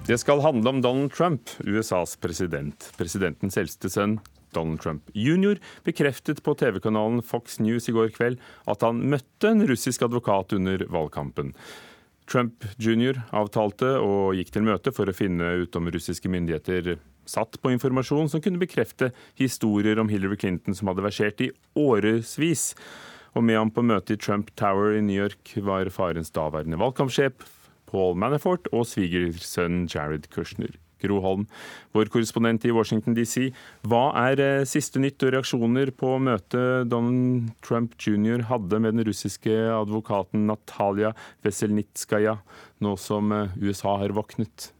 [0.05, 2.91] Det skal handle om Donald Trump, USAs president.
[2.93, 4.19] Presidentens eldste sønn,
[4.53, 8.37] Donald Trump jr., bekreftet på TV-kanalen Fox News i går kveld
[8.69, 11.55] at han møtte en russisk advokat under valgkampen.
[12.29, 13.23] Trump jr.
[13.33, 18.29] avtalte og gikk til møte for å finne ut om russiske myndigheter satt på informasjon
[18.29, 19.09] som kunne bekrefte
[19.41, 21.49] historier om Hillary Clinton som hadde versert i
[21.81, 22.75] årevis.
[23.33, 27.54] Og med ham på møtet i Trump Tower i New York var farens daværende valgkampsjef
[27.91, 30.73] Paul Manafort og svigersønnen Jared Kushner.
[31.05, 31.45] Gro Holm,
[31.95, 33.49] vår korrespondent i Washington DC.
[33.87, 38.45] Hva er eh, siste nytt og reaksjoner på møtet Donald Trump jr.
[38.49, 41.13] hadde med den russiske advokaten Natalia
[41.45, 42.39] Veselnitskaja,
[42.85, 44.71] nå som eh, USA har våknet?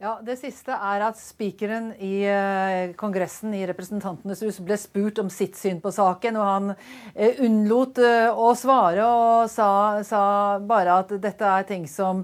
[0.00, 5.28] Ja, Det siste er at spikeren i uh, Kongressen i Representantenes hus ble spurt om
[5.28, 10.22] sitt syn på saken, og han uh, unnlot uh, å svare og sa, sa,
[10.64, 12.22] bare at dette er ting som,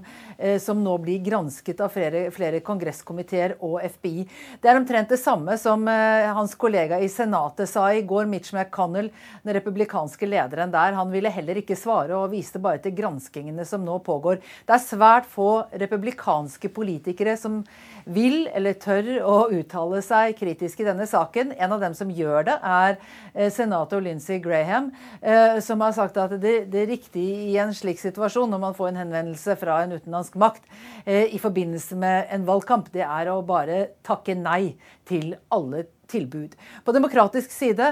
[0.61, 4.25] som nå blir gransket av flere, flere, kongresskomiteer og FBI.
[4.61, 9.09] Det er omtrent det samme som hans kollega i Senatet sa i går, Mitch McConnell,
[9.41, 10.97] den republikanske lederen der.
[10.97, 14.41] Han ville heller ikke svare og viste bare til granskingene som nå pågår.
[14.65, 17.63] Det er svært få republikanske politikere som
[18.07, 21.53] vil eller tør å uttale seg kritisk i denne saken.
[21.59, 22.95] En av dem som gjør det, er
[23.33, 27.99] eh, senator Lindsey Graham, eh, som har sagt at det, det riktige i en slik
[28.01, 30.63] situasjon, når man får en henvendelse fra en utenlandsk makt
[31.05, 34.77] eh, i forbindelse med en valgkamp, det er å bare takke nei
[35.07, 36.53] til alle tilbud.
[36.87, 37.89] På demokratisk side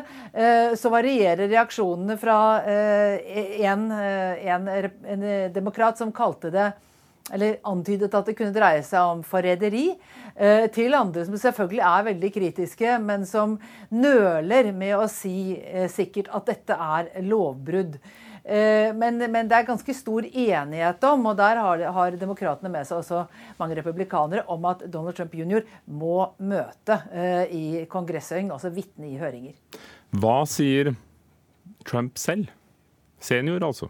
[0.80, 6.70] så varierer reaksjonene fra en, en, en demokrat som kalte det
[7.34, 9.88] eller antydet at det kunne dreie seg om forræderi,
[10.36, 13.58] eh, til andre som selvfølgelig er veldig kritiske, men som
[13.90, 17.98] nøler med å si eh, sikkert at dette er lovbrudd.
[18.46, 22.86] Eh, men, men, det er ganske stor enighet om, og der har, har demokratene med
[22.86, 23.26] seg også
[23.58, 25.66] mange republikanere, om at Donald Trump jr.
[25.90, 27.02] må møte
[27.50, 29.58] i kongresshøring, altså vitne i høringer.
[30.14, 30.94] Hva sier
[31.90, 32.54] Trump selv?
[33.26, 33.90] Senior, altså?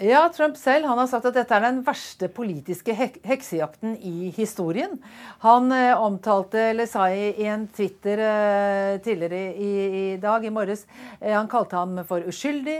[0.00, 4.30] Ja, Trump selv han har sagt at dette er den verste politiske hek heksejakten i
[4.32, 4.94] historien.
[5.42, 10.86] Han eh, omtalte, eller sa i, en Twitter eh, tidligere i, i, dag, i morges,
[11.18, 12.78] eh, han kalte ham for uskyldig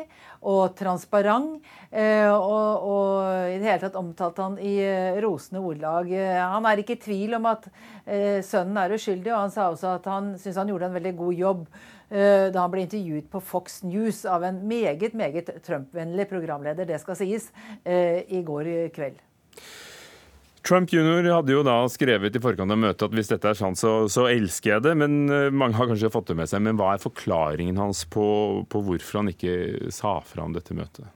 [0.48, 1.60] og transparent.
[1.90, 3.12] Og, og,
[3.50, 4.78] i det hele tatt omtalte han i
[5.20, 6.08] rosende ordlag.
[6.16, 7.68] Eh, han er ikke i tvil om at
[8.46, 11.42] sønnen er uskyldig, og han sa også at han syns han gjorde en veldig god
[11.44, 11.66] jobb
[12.10, 17.18] da han ble intervjuet på Fox News av en meget, meget Trump-vennlig programleder, det skal
[17.18, 17.52] sies,
[17.84, 19.20] eh, i går kveld.
[20.66, 21.24] Trump jr.
[21.32, 24.26] hadde jo da skrevet i forkant av møtet at hvis dette er sant, så, så,
[24.28, 24.92] elsker jeg det.
[25.00, 26.62] Men eh, mange har kanskje fått det med seg.
[26.66, 28.26] Men hva er forklaringen hans på,
[28.68, 31.08] på hvorfor han ikke sa fra om dette møtet?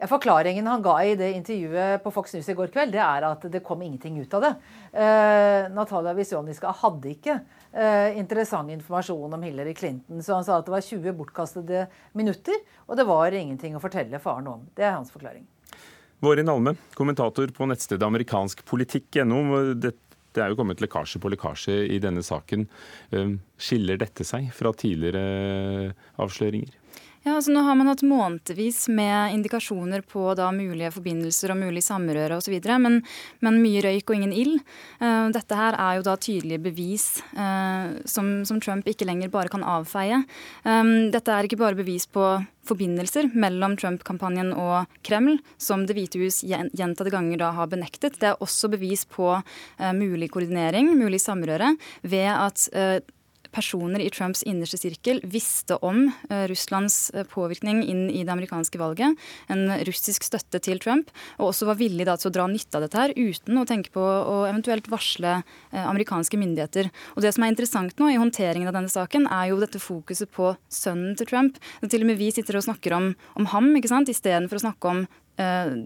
[0.00, 3.26] Ja, forklaringen han ga i det intervjuet på Fox News i går kveld, det er
[3.28, 4.52] at det kom ingenting ut av det.
[4.96, 7.36] Uh, Natalia Visjoniska hadde ikke
[7.76, 10.22] uh, interessant informasjon om Hillary Clinton.
[10.22, 11.86] Så han sa at det var 20 bortkastede
[12.18, 14.66] minutter, og det var ingenting å fortelle faren om.
[14.76, 15.46] Det er hans forklaring.
[16.22, 19.40] Vårin Alme, kommentator på nettstedet amerikanskpolitikk.no.
[19.74, 19.94] Det,
[20.32, 22.68] det er jo kommet lekkasje på lekkasje i denne saken.
[23.14, 26.81] Uh, skiller dette seg fra tidligere avsløringer?
[27.22, 31.84] Ja, altså Nå har man hatt månedvis med indikasjoner på da mulige forbindelser og mulig
[31.86, 32.96] samrøre osv., men,
[33.38, 34.56] men mye røyk og ingen ild.
[34.98, 37.06] Uh, dette her er jo da tydelige bevis
[37.36, 40.18] uh, som, som, Trump ikke lenger bare kan avfeie.
[40.66, 42.26] Um, dette er ikke bare bevis på
[42.66, 48.18] forbindelser mellom Trump-kampanjen og Kreml, som Det hvite hus gjentatte ganger da har benektet.
[48.18, 52.66] Det er også bevis på uh, mulig koordinering, mulig samrøre, ved at
[53.52, 58.80] personer i Trumps innerste sirkel visste om uh, Russlands uh, påvirkning inn i det amerikanske
[58.80, 59.18] valget,
[59.52, 62.86] en russisk støtte til Trump, og også var villig da, til å dra nytte av
[62.86, 66.90] dette her uten å tenke på å eventuelt varsle uh, amerikanske myndigheter.
[67.16, 70.30] Og Det som er interessant nå i håndteringen av denne saken, er jo dette fokuset
[70.32, 71.60] på sønnen til Trump.
[71.82, 74.10] Til og med vi sitter og snakker om, om ham ikke sant?
[74.12, 75.21] istedenfor å snakke om Eh,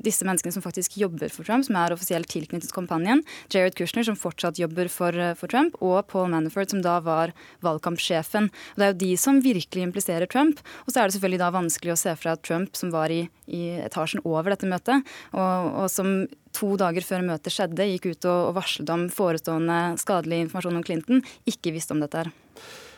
[0.03, 3.23] disse menneskene som faktisk jobber for Trump, som er offisielt tilknyttet kampanjen.
[3.53, 7.33] Jared Kushner, som fortsatt jobber for, eh, for, Trump, og Paul Manafort, som da var
[7.63, 8.51] valgkampsjefen.
[8.51, 10.59] Og det er jo de som virkelig impliserer Trump.
[10.87, 13.29] Og så er det selvfølgelig da vanskelig å se fra at Trump, som var i,
[13.47, 18.25] i etasjen over dette møtet, og, og, som to dager før møtet skjedde, gikk ut
[18.25, 22.33] og, og varslet om forestående skadelig informasjon om Clinton, ikke visste om dette her.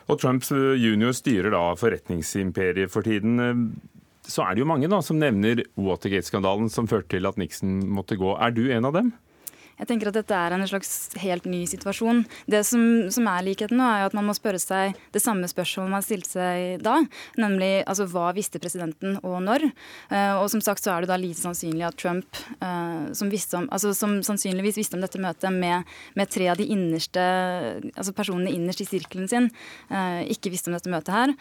[0.08, 3.36] Og Trumps junior styrer da forretningsimperiet for tiden
[4.28, 8.18] så er det jo mange da, som nevner Watergate-skandalen som førte til at Nixon måtte
[8.20, 8.34] gå.
[8.36, 9.14] Er du en av dem?
[9.78, 10.90] Jeg tenker at dette er en slags
[11.22, 12.24] helt ny situasjon.
[12.50, 12.82] Det som,
[13.14, 16.04] som, er likheten nå, er jo at man må spørre seg det samme spørsmålet man
[16.04, 16.96] stilte seg da.
[17.38, 19.68] Nemlig altså, hva visste presidenten og når?
[20.10, 23.68] Uh, og som sagt så er det da lite sannsynlig at Trump, uh, som, om,
[23.74, 25.86] altså, som, sannsynligvis visste om dette møtet med,
[26.18, 27.22] med, tre av de innerste,
[27.94, 29.48] altså personene innerst i sirkelen sin,
[29.92, 31.36] uh, ikke visste om dette møtet her.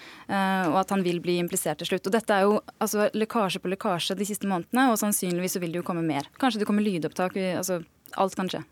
[0.68, 2.08] og at han vil bli implisert til slutt.
[2.08, 5.74] Og dette er jo altså, lekkasje på lekkasje de siste månedene, og sannsynligvis så vil
[5.74, 6.30] det jo komme mer.
[6.40, 7.38] Kanskje det kommer lydopptak.
[7.58, 7.82] altså
[8.16, 8.64] alt kan skje.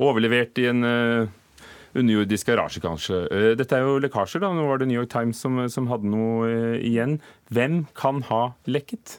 [0.00, 1.26] Overlevert i en uh,
[1.94, 3.24] underjordisk garasje, kanskje.
[3.30, 4.52] Uh, dette er jo lekkasjer, da.
[4.54, 7.18] Nå var det New York Times som, som hadde noe uh, igjen.
[7.54, 9.18] Hvem kan ha lekket?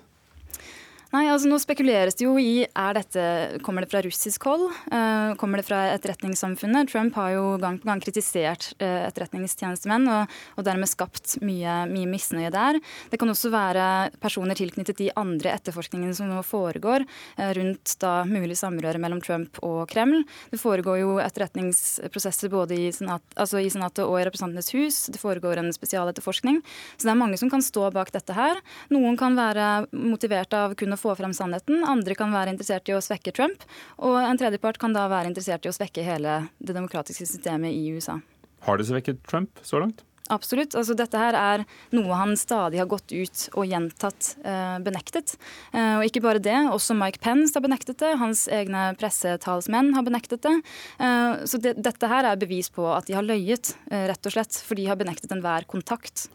[1.14, 3.24] Nei, altså Nå spekuleres det jo i er dette,
[3.66, 6.90] kommer det fra russisk hold, uh, kommer det fra etterretningssamfunnet.
[6.90, 12.10] Trump har jo gang på gang kritisert uh, etterretningstjenestemenn og, og, dermed skapt mye, mye,
[12.10, 12.80] misnøye der.
[13.12, 13.86] Det kan også være
[14.24, 19.62] personer tilknyttet de andre etterforskningene som nå foregår uh, rundt da mulig samrøre mellom Trump
[19.66, 20.24] og Kreml.
[20.50, 25.00] Det foregår jo etterretningsprosesser både i, senat, altså i Senatet og i Representantenes hus.
[25.14, 26.64] Det foregår en spesialetterforskning.
[26.98, 28.60] Så det er mange som kan stå bak dette her.
[28.94, 31.84] Noen kan være motivert av kun å få frem sannheten.
[31.88, 33.68] Andre kan være interessert i å svekke Trump.
[34.02, 37.94] Og en tredjepart kan da være interessert i å svekke hele det demokratiske systemet i
[37.96, 38.20] USA.
[38.66, 40.06] Har det svekket Trump så langt?
[40.34, 40.74] Absolutt.
[40.74, 45.36] Altså, dette her er noe han stadig har gått ut og gjentatt eh, benektet.
[45.70, 48.16] Eh, og ikke bare det, også Mike Pence har benektet det.
[48.18, 50.56] Hans egne pressetalsmenn har benektet det.
[50.98, 54.34] Eh, så det, dette her er bevis på at de har løyet, eh, rett og
[54.34, 54.58] slett.
[54.66, 56.26] For de har benektet enhver kontakt.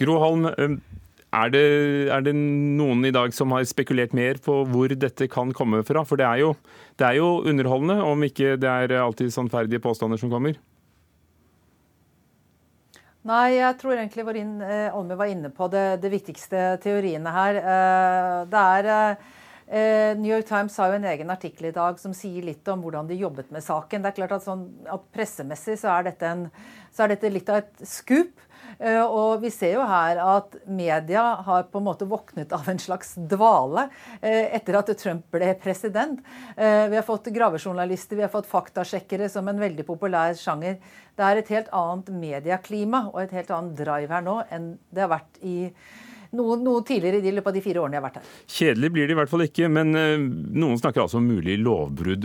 [0.00, 0.76] Gro Holm, eh,
[1.32, 1.64] er det,
[2.12, 6.04] er det, noen i dag som har spekulert mer på hvor dette kan komme fra?
[6.04, 6.52] For det er jo,
[7.00, 10.60] det er jo underholdende, om ikke det er alltid sannferdige påstander som kommer.
[13.22, 17.58] Nei, jeg tror egentlig var inn, eh, var inne på det, det viktigste teoriene her.
[17.60, 22.12] Eh, det er eh, New York Times har jo en egen artikkel i dag som
[22.18, 24.02] sier litt om hvordan de jobbet med saken.
[24.02, 26.48] Det er klart at, sånn, at Pressemessig så er, dette en,
[26.90, 28.42] så er dette litt av et skup.
[28.78, 32.80] Eh, og vi ser jo her at media har på en måte våknet av en
[32.80, 33.88] slags dvale
[34.20, 36.22] eh, etter at Trump ble president.
[36.56, 40.78] Eh, vi har fått gravejournalister, vi har fått faktasjekkere som en veldig populær sjanger.
[41.16, 45.04] Det er et helt annet medieklima og et helt annet drive her nå enn det
[45.04, 45.56] har vært i
[46.32, 48.34] noe, noe tidligere i løpet av de fire årene jeg har vært her.
[48.56, 52.24] Kjedelig blir det i hvert fall ikke, men noen snakker altså om mulig lovbrudd.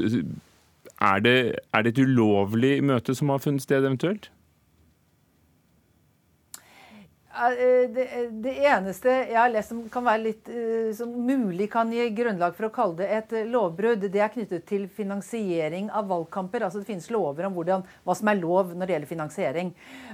[0.98, 1.38] Er det,
[1.76, 4.32] er det et ulovlig møte som har funnet sted eventuelt?
[7.27, 7.27] Eh,
[7.94, 8.06] det,
[8.44, 12.56] det, eneste jeg har lest som kan være litt eh, som mulig kan gi grunnlag
[12.58, 16.66] for å kalle det et lovbrudd, det er knyttet til finansiering av valgkamper.
[16.66, 19.72] Altså Det finnes lover om hvordan, hva som er lov når det gjelder finansiering.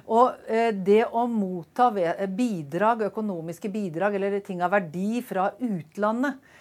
[0.08, 1.90] Og eh, det å motta
[2.28, 6.60] bidrag, økonomiske bidrag eller ting av verdi fra utlandet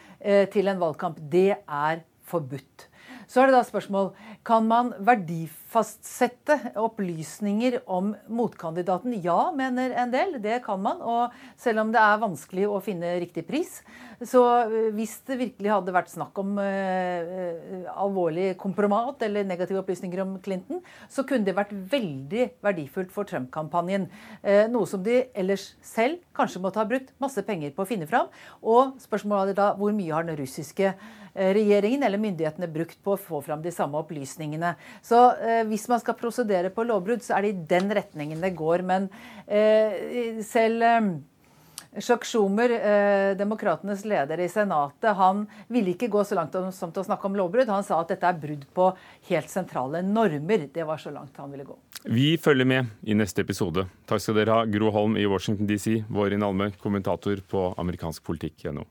[0.54, 2.84] til en valgkamp, det er forbudt.
[3.32, 4.10] Så er det da spørsmål
[4.44, 9.14] kan man verdifastsette opplysninger om motkandidaten.
[9.24, 10.34] Ja, mener en del.
[10.44, 11.00] Det kan man.
[11.00, 13.78] Og selv om det er vanskelig å finne riktig pris,
[14.20, 20.20] så eh, hvis det virkelig hadde vært snakk om eh, alvorlig kompromat eller negative opplysninger
[20.26, 24.10] om Clinton, så kunne det vært veldig verdifullt for Trump-kampanjen.
[24.44, 28.10] Eh, noe som de ellers selv kanskje måtte ha brukt masse penger på å finne
[28.10, 28.28] fram.
[28.60, 33.16] Og spørsmålet er da hvor mye har den russiske Eh, regjeringen eller myndighetene brukt på
[33.16, 34.74] å få fram de samme opplysningene.
[35.04, 38.54] Så eh, hvis man skal prosedere på lovbrudd, så er det i den retningen det
[38.58, 38.84] går.
[38.86, 39.08] Men
[39.46, 41.12] eh, selv eh,
[42.00, 47.02] Chuck Schumer, eh, demokratenes leder i Senatet, han ville ikke gå så langt som til
[47.02, 47.68] å snakke om lovbrudd.
[47.68, 48.88] Han sa at dette er brudd på
[49.28, 50.68] helt sentrale normer.
[50.72, 51.76] Det var så langt han ville gå.
[52.08, 53.84] Vi følger med i neste episode.
[54.08, 58.88] Takk skal dere ha, Gro Holm i Washington DC, Vårin Alme, kommentator på amerikansk politikk.no.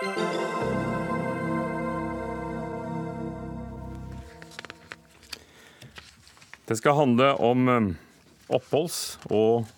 [0.00, 0.08] Det
[6.78, 7.90] skal handle om um,
[8.48, 9.68] oppholds- og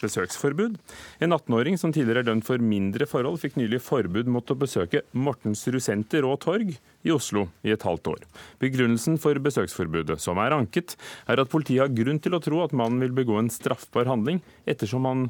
[0.00, 0.78] besøksforbud.
[1.20, 5.04] En 18-åring som tidligere er dømt for mindre forhold, fikk nylig forbud mot å besøke
[5.12, 8.24] Mortensrud senter og torg i Oslo i et halvt år.
[8.64, 10.96] Begrunnelsen for besøksforbudet, som er anket,
[11.28, 14.40] er at politiet har grunn til å tro at mannen vil begå en straffbar handling,
[14.64, 15.28] ettersom han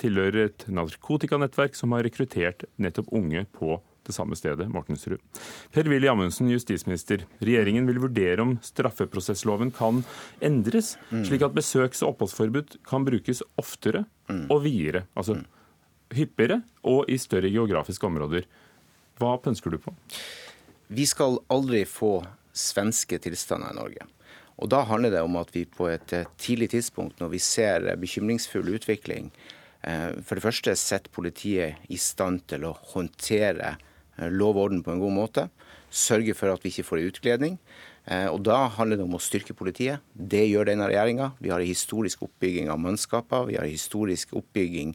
[0.00, 5.20] tilhører et narkotikanettverk som har rekruttert nettopp unge på det samme stedet, Mortensrud.
[5.74, 7.26] Per-Willy Amundsen, justisminister.
[7.44, 10.02] Regjeringen vil vurdere om straffeprosessloven kan
[10.44, 11.24] endres, mm.
[11.28, 14.46] slik at besøks- og oppholdsforbud kan brukes oftere mm.
[14.48, 15.04] og videre.
[15.14, 15.44] Altså mm.
[16.16, 18.48] hyppigere og i større geografiske områder.
[19.20, 19.94] Hva pønsker du på?
[20.90, 22.16] Vi skal aldri få
[22.56, 24.08] svenske tilstander i Norge.
[24.60, 28.74] Og Da handler det om at vi på et tidlig tidspunkt, når vi ser bekymringsfull
[28.74, 33.76] utvikling, Eh, for det første setter politiet i stand til å håndtere
[34.18, 35.46] eh, lov og orden på en god måte.
[35.90, 37.56] Sørge for at vi ikke får utglidning.
[38.04, 40.04] Eh, og Da handler det om å styrke politiet.
[40.12, 41.32] Det gjør denne regjeringa.
[41.40, 43.48] Vi har en historisk oppbygging av mannskaper.
[43.48, 44.94] Vi har en historisk oppbygging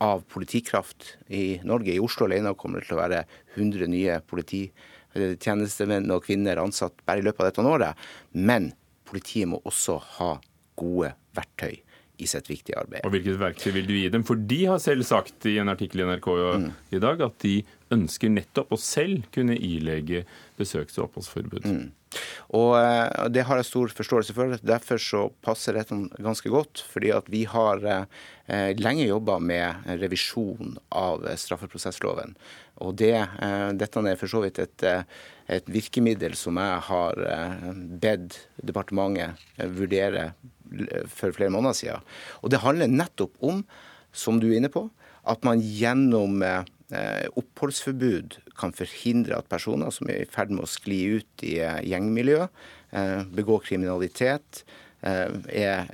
[0.00, 1.92] av politikraft i Norge.
[1.92, 3.24] I Oslo alene kommer det til å være
[3.58, 7.94] 100 nye polititjenestemenn og -kvinner ansatt bare i løpet av dette året.
[8.32, 8.72] Men
[9.04, 10.40] politiet må også ha
[10.76, 11.82] gode verktøy
[12.20, 13.04] i sitt viktige arbeid.
[13.06, 14.24] Og Hvilket verktøy vil du gi dem?
[14.28, 16.66] For de har selv sagt i en artikkel i NRK mm.
[16.96, 17.54] i dag at de
[17.94, 20.24] ønsker nettopp å selv kunne ilegge
[20.60, 21.66] besøks- og oppholdsforbud.
[21.66, 21.88] Mm.
[22.58, 24.54] Og uh, Det har jeg stor forståelse for.
[24.66, 26.84] Derfor så passer dette ganske godt.
[26.90, 28.04] fordi at vi har uh,
[28.78, 32.34] lenge jobba med revisjon av straffeprosessloven.
[32.80, 33.12] Og det,
[33.76, 34.84] Dette er for så vidt et,
[35.52, 37.18] et virkemiddel som jeg har
[38.00, 39.36] bedt departementet
[39.76, 40.30] vurdere
[41.08, 42.10] for flere måneder siden.
[42.42, 43.64] Og det handler nettopp om,
[44.12, 44.88] som du er inne på,
[45.28, 50.70] at man gjennom eh, oppholdsforbud kan forhindre at personer som er i ferd med å
[50.70, 52.46] skli ut i eh, gjengmiljø,
[52.96, 54.64] eh, begå kriminalitet,
[55.00, 55.86] er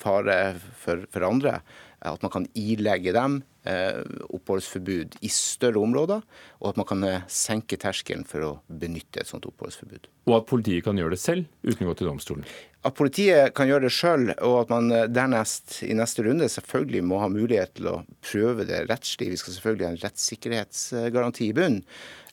[0.00, 0.34] fare
[0.80, 1.58] for, andre,
[2.00, 6.20] at man kan ilegge dem oppholdsforbud i større områder,
[6.60, 10.10] og at man kan senke terskelen for å benytte et sånt oppholdsforbud.
[10.28, 12.46] Og at politiet kan gjøre det selv uten å gå til domstolen?
[12.84, 17.00] At politiet kan gjøre det sjøl, og at man eh, dernest i neste runde selvfølgelig
[17.08, 17.94] må ha mulighet til å
[18.24, 19.30] prøve det rettslig.
[19.32, 21.80] Vi skal selvfølgelig ha en rettssikkerhetsgaranti i bunnen.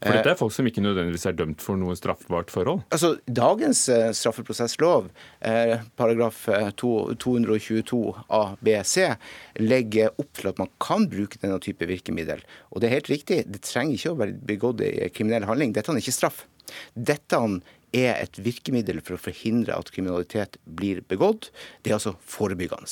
[0.02, 2.82] For dette er folk som ikke nødvendigvis er dømt for noe straffbart forhold?
[2.92, 5.08] Altså, Dagens eh, straffeprosesslov,
[5.48, 6.42] eh, paragraf
[6.82, 8.02] 222
[8.34, 9.08] a b c,
[9.62, 12.42] legger opp til at man kan bruke denne type virkemiddel.
[12.72, 15.76] Og det er helt riktig, det trenger ikke å være begått i kriminell handling.
[15.76, 16.46] Dette er ikke straff.
[16.96, 17.40] Dette
[17.92, 21.50] er et virkemiddel for å forhindre at kriminalitet blir begått.
[21.84, 22.88] Det er altså forebyggende.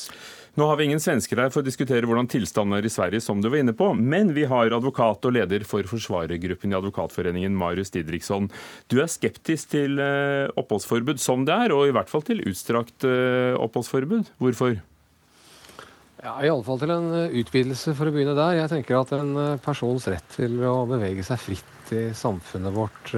[0.60, 3.40] Nå har vi ingen svensker her for å diskutere hvordan tilstanden er i Sverige, som
[3.40, 7.94] du var inne på, men vi har advokat og leder for forsvarergruppen i Advokatforeningen, Marius
[7.96, 8.50] Didriksson.
[8.92, 13.08] Du er skeptisk til eh, oppholdsforbud som det er, og i hvert fall til utstrakt
[13.08, 14.34] eh, oppholdsforbud.
[14.44, 14.82] Hvorfor?
[16.20, 18.58] Ja, Iallfall til en eh, utvidelse, for å begynne der.
[18.60, 23.16] Jeg tenker at en persons rett til å bevege seg fritt i samfunnet vårt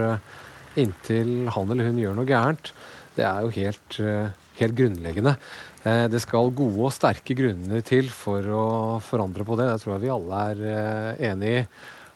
[0.79, 2.71] inntil han eller hun gjør noe gærent,
[3.17, 4.29] det er jo helt, eh,
[4.59, 5.35] helt grunnleggende.
[5.83, 8.65] Eh, det skal gode og sterke grunner til for å
[9.03, 9.67] forandre på det.
[9.67, 11.65] Det tror jeg vi alle er eh, enig i.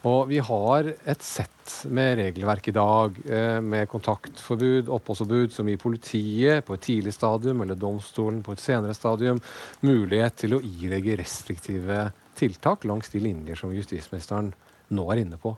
[0.05, 1.51] Og vi har et sett
[1.89, 7.61] med regelverk i dag, eh, med kontaktforbud, oppholdsforbud, som gir politiet på et tidlig stadium
[7.61, 9.41] eller domstolen på et senere stadium
[9.81, 14.53] mulighet til å ilegge restriktive tiltak langs de linjer som justisministeren
[14.93, 15.55] nå er inne på.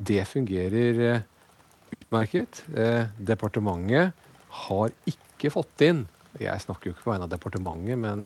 [0.00, 1.20] Det fungerer
[1.92, 2.62] utmerket.
[3.18, 4.14] Departementet
[4.64, 6.06] har ikke fått inn
[6.38, 8.22] Jeg snakker jo ikke på vegne av departementet, men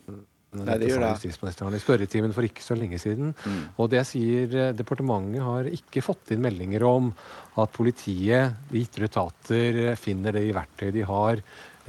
[0.61, 1.29] Nei, det gjør det.
[1.29, 3.33] i spørretimen for ikke så lenge siden.
[3.45, 3.61] Mm.
[3.81, 7.11] Og det sier eh, Departementet har ikke fått inn meldinger om
[7.61, 11.41] at politiet, de ytre etater, finner det i verktøy de har,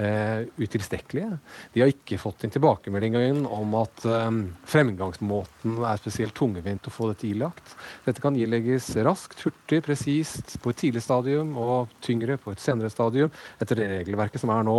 [0.02, 1.38] eh, utilstrekkelige.
[1.74, 4.28] De har ikke fått en tilbakemelding om at eh,
[4.68, 7.74] fremgangsmåten er spesielt tungevint å få dette ilagt.
[8.06, 12.92] Dette kan ilegges raskt, hurtig, presist på et tidlig stadium og tyngre på et senere
[12.92, 14.78] stadium etter det regelverket som er nå.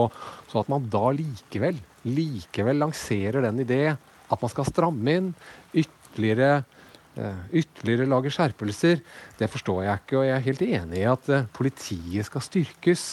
[0.51, 5.31] Så at man da likevel, likevel lanserer den idé at man skal stramme inn
[5.73, 6.65] ytterligere
[7.49, 8.99] ytterligere lage skjerpelser,
[9.39, 10.19] det forstår jeg ikke.
[10.19, 13.05] Og jeg er helt enig i at politiet skal styrkes.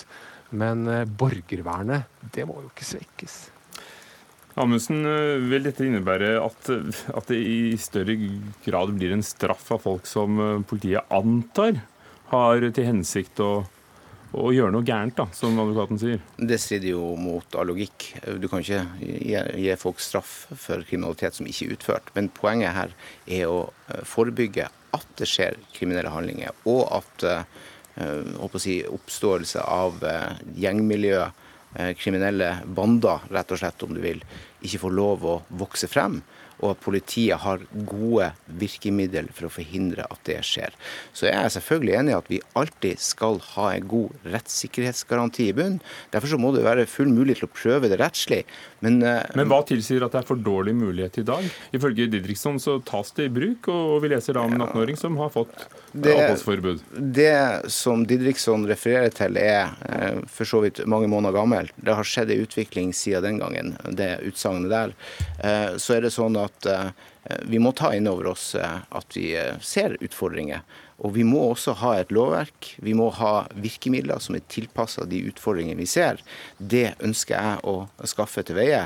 [0.55, 3.37] Men eh, borgervernet, det må jo ikke svekkes.
[4.61, 6.71] Amundsen, eh, vil dette innebære at,
[7.11, 8.17] at, det i større
[8.65, 11.83] grad blir en straff av folk som eh, politiet antar
[12.31, 13.51] har til hensikt å,
[14.35, 16.23] å gjøre noe gærent, da, som advokaten sier?
[16.39, 18.13] Det strider jo mot all logikk.
[18.39, 19.35] Du kan ikke gi,
[19.67, 22.15] gi folk straff for kriminalitet som ikke er utført.
[22.17, 22.97] Men poenget her
[23.27, 23.61] er å
[24.07, 27.41] forebygge at det skjer kriminelle handlinger, og at Eh,
[28.61, 31.21] si, oppståelse av eh, gjengmiljø,
[31.75, 34.23] eh, kriminelle bander, rett og slett, om du vil,
[34.65, 36.23] ikke får lov å vokse frem
[36.65, 40.73] og at politiet har gode virkemidler for å forhindre at det skjer.
[41.13, 45.57] Så jeg er selvfølgelig enig i at vi alltid skal ha en god rettssikkerhetsgaranti i
[45.57, 45.83] bunnen.
[46.15, 48.45] Derfor så må det være full mulighet til å prøve det rettslig.
[48.85, 51.45] Men, eh, Men hva tilsier at det er for dårlig mulighet i dag?
[51.77, 55.17] Ifølge Didriksson så tas det i bruk, og vi leser da om en 18-åring som
[55.21, 56.83] har fått oppholdsforbud.
[57.15, 61.71] Det som Didriksson refererer til er eh, for så vidt mange måneder gammel.
[61.77, 64.95] Det har skjedd en utvikling siden den gangen, det utsagnet der.
[65.41, 66.91] Eh, så er det sånn at at eh,
[67.49, 70.65] vi må ta inn over oss eh, at vi eh, ser utfordringer.
[71.05, 72.69] Og vi må også ha et lovverk.
[72.85, 76.23] Vi må ha virkemidler som er tilpassa de utfordringene vi ser.
[76.59, 78.85] Det ønsker jeg å skaffe til veie.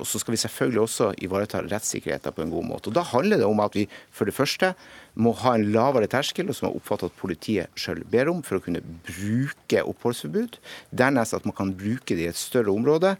[0.00, 2.88] Og så skal vi selvfølgelig også ivareta rettssikkerheten på en god måte.
[2.88, 4.72] Og Da handler det om at vi for det første
[5.14, 8.58] må ha en lavere terskel, og som jeg oppfatter at politiet sjøl ber om, for
[8.58, 10.60] å kunne bruke oppholdsforbud.
[10.94, 13.16] Dernest at man kan bruke det i et større område,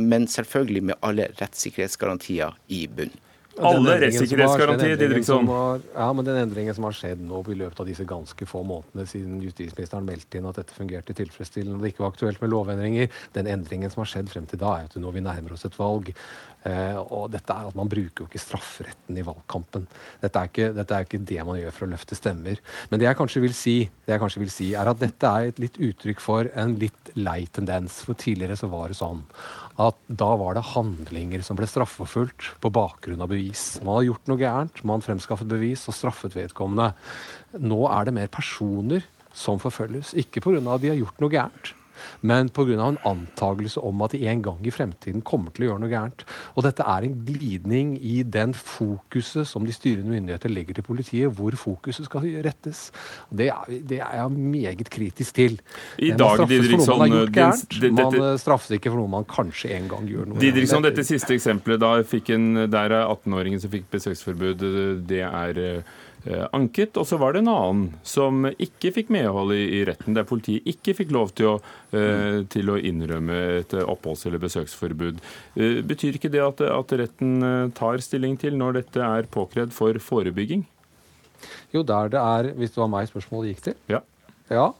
[0.00, 3.14] men selvfølgelig med alle rettssikkerhetsgarantier i bunn.
[3.58, 5.48] Alle rettssikkerhetsgarantier, Didriksson.
[5.94, 9.06] Ja, men den endringen som har skjedd nå i løpet av disse ganske få månedene
[9.10, 13.10] siden justisministeren meldte inn at dette fungerte tilfredsstillende og det ikke var aktuelt med lovendringer,
[13.34, 15.78] den endringen som har skjedd frem til da, er at nå vi nærmer oss et
[15.78, 16.12] valg.
[16.66, 19.84] Uh, og dette er at Man bruker jo ikke strafferetten i valgkampen.
[20.20, 22.58] Dette er, ikke, dette er ikke det man gjør for å løfte stemmer.
[22.90, 25.52] Men det jeg kanskje vil si, det jeg kanskje vil si er at dette er
[25.52, 28.00] et litt uttrykk for en litt lei tendens.
[28.04, 29.22] For tidligere så var det sånn
[29.78, 33.76] at da var det handlinger som ble straffeforfulgt på bakgrunn av bevis.
[33.84, 36.90] Man har gjort noe gærent, man fremskaffet bevis og straffet vedkommende.
[37.62, 39.06] Nå er det mer personer
[39.38, 40.16] som forfølges.
[40.18, 40.58] Ikke pga.
[40.58, 41.74] at de har gjort noe gærent,
[42.20, 42.76] men pga.
[42.78, 46.24] en antakelse om at de en gang i fremtiden kommer til å gjøre noe gærent.
[46.56, 51.32] Og dette er en glidning i den fokuset som de styrende myndigheter legger til politiet,
[51.32, 52.88] hvor fokuset skal rettes.
[53.30, 55.58] Det er, det er jeg meget kritisk til.
[55.98, 60.08] I dag, Didriksson, man, gærent, man eh, straffes ikke for noe man kanskje en gang
[60.08, 64.66] gjør noe Didriksson, dette siste eksempelet, da fikk en, der er 18-åringen som fikk besøksforbud,
[65.08, 65.84] det er eh, Eh,
[66.52, 66.96] anket.
[67.00, 70.96] Og så var det en annen som ikke fikk medhold i, retten, der politiet ikke
[71.00, 71.54] fikk lov til å,
[71.94, 75.22] uh, til å innrømme et oppholds- eller besøksforbud.
[75.88, 80.66] Betyr ikke det at, at retten tar stilling til når dette er påkrevd for forebygging?
[81.74, 83.76] Jo, der det er, hvis det var meg spørsmålet gikk til.
[83.92, 84.02] Ja.
[84.48, 84.70] Ja.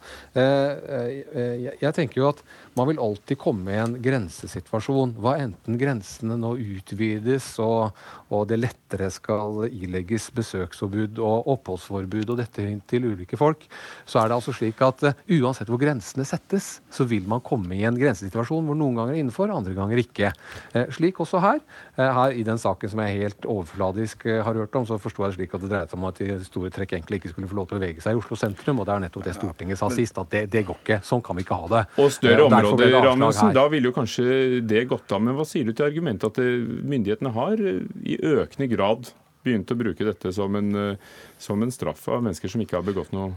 [1.79, 2.41] Jeg tenker jo at
[2.79, 5.17] man vil alltid komme i en grensesituasjon.
[5.19, 7.97] Hva enten grensene nå utvides og,
[8.31, 13.67] og, det lettere skal ilegges besøksforbud og oppholdsforbud og dette til ulike folk,
[14.09, 17.77] så er det altså slik at uh, uansett hvor grensene settes, så vil man komme
[17.77, 20.33] i en grensesituasjon hvor noen ganger er innenfor, andre ganger ikke.
[20.77, 21.61] Uh, slik også her.
[21.99, 25.35] Uh, her I den saken som jeg helt overfladisk har hørt om, så forsto jeg
[25.35, 27.59] det slik at det dreide seg om at de store trekk egentlig ikke skulle få
[27.59, 29.91] lov til å bevege seg i Oslo sentrum, og det er nettopp det Stortinget sa
[29.93, 31.01] sist, at det, det går ikke.
[31.07, 31.85] Sånn kan vi ikke ha det.
[31.99, 35.23] Og større områder områder, Amundsen, da ville jo kanskje det gått av.
[35.25, 39.13] Men hva sier du til argumentet at eh, myndighetene har eh, i økende grad
[39.47, 42.87] begynt å bruke dette som en, eh, som en straff av mennesker som ikke har
[42.87, 43.33] begått noe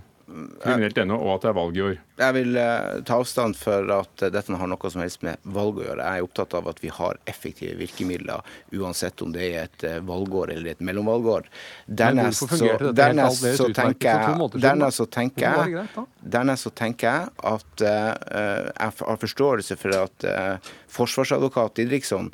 [0.64, 2.00] kriminelt ennå, og at det er valg i år?
[2.22, 5.80] Jeg vil uh, ta avstand for at uh, dette har noe som helst med valg
[5.80, 6.06] å gjøre.
[6.06, 8.44] Jeg er opptatt av at vi har effektive virkemidler,
[8.78, 11.50] uansett om det er et uh, valgår eller et mellomvalgår.
[11.88, 15.86] Dernest så, dernest så tenker jeg, dernest så tenker jeg,
[16.22, 20.26] dernest så tenker jeg at jeg har forståelse for at
[20.92, 22.30] forsvarsadvokat Didriksson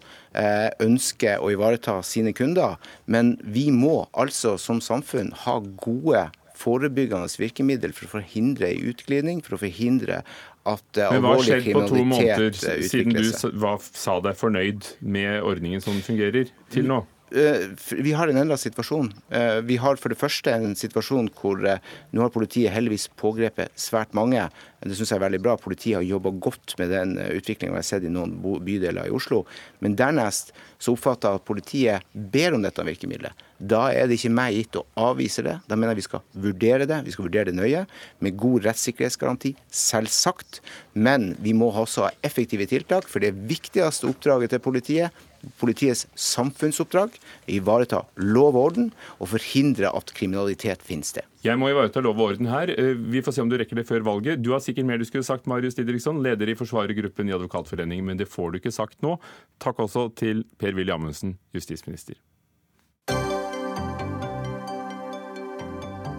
[0.83, 2.75] ønsker å ivareta sine kunder,
[3.05, 6.27] men vi må altså som samfunn ha gode
[6.57, 10.21] forebyggende virkemiddel for å forhindre en utglidning, for å forhindre
[10.67, 11.13] at seg.
[11.13, 15.83] Men hva har skjedd på to måneder siden du var, sa deg fornøyd med ordningen
[15.83, 17.03] som fungerer, til nå?
[17.31, 19.09] Eh, vi har en endret situasjon.
[19.29, 21.81] Eh, vi har for det første en situasjon hvor eh,
[22.15, 24.45] nå har politiet heldigvis pågrepet svært mange.
[24.79, 25.57] Det syns jeg er veldig bra.
[25.59, 29.41] Politiet har jobba godt med den utviklinga vi har sett i noen bydeler i Oslo.
[29.83, 33.45] Men dernest så oppfatter jeg at politiet ber om dette virkemidlet.
[33.57, 35.57] Da er det ikke meg gitt å avvise det.
[35.67, 37.01] Da mener jeg vi skal vurdere det.
[37.07, 37.83] Vi skal vurdere det nøye,
[38.23, 40.61] med god rettssikkerhetsgaranti, selvsagt.
[40.93, 45.25] Men vi må også ha effektive tiltak, for det viktigste oppdraget til politiet
[45.61, 47.17] politiets samfunnsoppdrag
[47.51, 51.27] ivareta lov og orden og forhindre at kriminalitet finner sted.
[51.45, 52.71] Jeg må ivareta lov og orden her.
[52.73, 54.41] Eh, vi får se om du rekker det før valget.
[54.43, 58.19] Du har sikkert mer du skulle sagt, Marius Didriksson, leder i forsvarergruppen i Advokatforeningen, men
[58.19, 59.17] det får du ikke sagt nå.
[59.63, 62.17] Takk også til Per-Willy Amundsen, justisminister.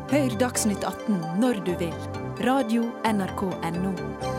[0.09, 1.93] Hør Dagsnytt 18 når du vil.
[2.47, 4.38] Radio NRK Radio.nrk.no.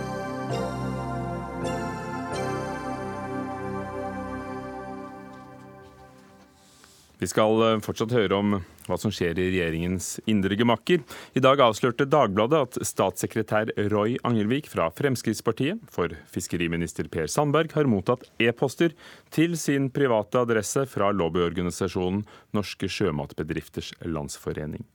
[7.19, 8.59] Vi skal eh, fortsatt høre om
[8.89, 11.03] hva som skjer i regjeringens indre gemakker.
[11.37, 17.89] I dag avslørte Dagbladet at statssekretær Roy Angelvik fra Fremskrittspartiet for fiskeriminister Per Sandberg har
[17.89, 18.95] mottatt e-poster
[19.33, 22.25] til sin private adresse fra lobbyorganisasjonen
[22.57, 24.85] Norske sjømatbedrifters landsforening.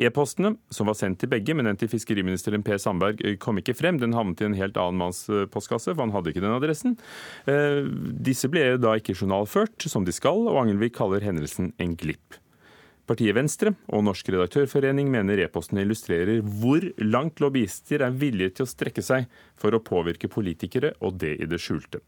[0.00, 4.00] E-postene, som var sendt til begge, men den til fiskeriministeren Per Sandberg, kom ikke frem.
[4.00, 6.98] Den havnet i en helt annen manns eh, postkasse, for han hadde ikke den adressen.
[7.50, 7.84] Eh,
[8.28, 12.40] disse ble da ikke journalført som de skal, og Angelvik kaller hendelsen en glipp.
[13.08, 18.68] Partiet Venstre og Norsk redaktørforening mener e-posten illustrerer hvor langt lobbyister er villige til å
[18.68, 22.02] strekke seg for å påvirke politikere, og det i det skjulte.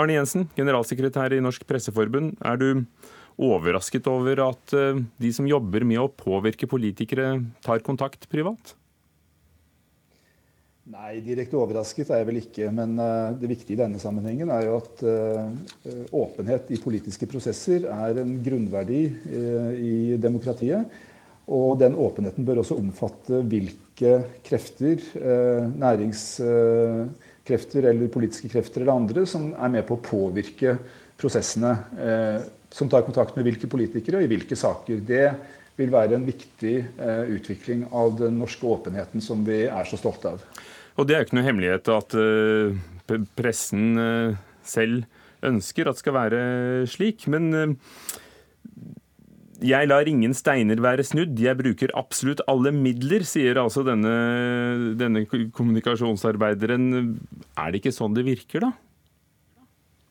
[0.00, 2.38] Arne Jensen, generalsekretær i Norsk Presseforbund.
[2.40, 2.84] Er du
[3.42, 8.72] overrasket over at eh, de som jobber med å påvirke politikere, tar kontakt privat?
[10.90, 12.66] Nei, direkte overrasket er jeg vel ikke.
[12.74, 15.46] Men uh, det viktige i denne sammenhengen er jo at uh,
[16.18, 20.82] åpenhet i politiske prosesser er en grunnverdi uh, i demokratiet.
[21.52, 24.12] Og den åpenheten bør også omfatte hvilke
[24.46, 24.96] krefter,
[25.82, 30.78] næringskrefter eller politiske krefter eller andre, som er med på å påvirke
[31.18, 31.72] prosessene.
[32.72, 35.02] Som tar kontakt med hvilke politikere og i hvilke saker.
[35.02, 35.34] Det
[35.82, 36.76] vil være en viktig
[37.34, 40.40] utvikling av den norske åpenheten som vi er så stolte av.
[40.98, 44.36] Og det er jo ikke noe hemmelighet at uh, pressen uh,
[44.66, 45.06] selv
[45.42, 46.42] ønsker at det skal være
[46.90, 47.26] slik.
[47.32, 47.72] Men uh,
[49.62, 54.14] jeg lar ingen steiner være snudd, jeg bruker absolutt alle midler, sier altså denne,
[54.98, 56.88] denne kommunikasjonsarbeideren.
[57.54, 58.72] Er det ikke sånn det virker, da?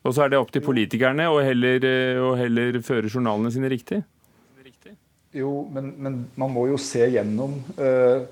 [0.02, 1.84] Og så er det opp til politikerne å heller,
[2.40, 4.00] heller føre journalene sine riktig?
[5.32, 8.24] Jo, men, men man må jo se gjennom uh,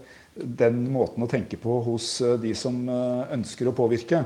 [0.45, 4.24] den måten å tenke på hos eh, de som eh, ønsker å påvirke.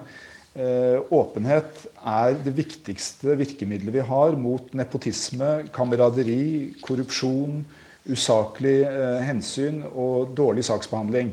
[0.55, 7.65] Eh, åpenhet er det viktigste virkemidlet vi har mot nepotisme, kameraderi, korrupsjon,
[8.05, 8.83] usaklig
[9.25, 11.31] hensyn og dårlig saksbehandling.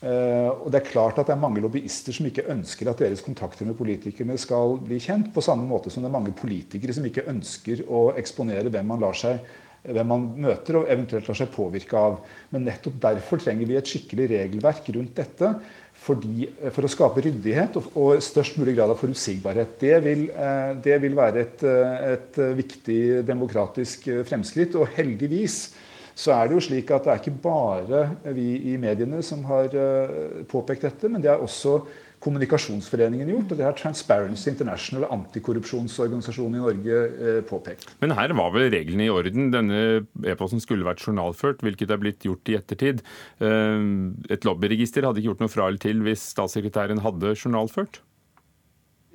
[0.00, 3.68] Og det er klart at det er mange lobbyister som ikke ønsker at deres kontakter
[3.68, 7.26] med politikerne skal bli kjent, på samme måte som det er mange politikere som ikke
[7.28, 9.44] ønsker å eksponere hvem man lar seg
[9.88, 12.18] hvem man møter og eventuelt lar seg påvirke av.
[12.52, 15.52] Men nettopp derfor trenger vi et skikkelig regelverk rundt dette.
[15.98, 19.74] Fordi, for å skape ryddighet og, og, størst mulig grad av forutsigbarhet.
[19.80, 24.76] Det vil, eh, det vil være et, eh, et, viktig demokratisk eh, fremskritt.
[24.78, 25.58] Og heldigvis
[26.18, 29.70] så er det jo slik at det er ikke bare vi i mediene som har
[30.50, 31.76] påpekt dette, men det er også
[32.24, 37.92] Kommunikasjonsforeningen gjort, og det har Transparency International, antikorrupsjonsorganisasjonen i Norge, eh, påpekt.
[38.02, 39.52] Men her var vel reglene i orden?
[39.54, 43.04] Denne e-posten skulle vært journalført, hvilket er blitt gjort i ettertid.
[43.38, 43.86] Eh,
[44.34, 48.02] et lobbyregister hadde ikke gjort noe fra eller til hvis statssekretæren hadde journalført?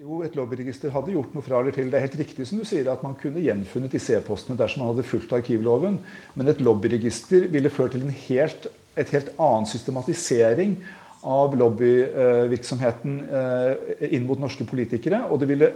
[0.03, 1.91] Jo, et lobbyregister hadde gjort noe fra eller til.
[1.91, 4.89] Det er helt riktig som du sier at man kunne gjenfunnet disse e-postene dersom man
[4.93, 5.99] hadde fulgt arkivloven.
[6.35, 8.67] Men et lobbyregister ville ført til en helt,
[8.99, 10.75] et helt annen systematisering
[11.23, 15.23] av lobbyvirksomheten eh, inn mot norske politikere.
[15.29, 15.71] Og det ville,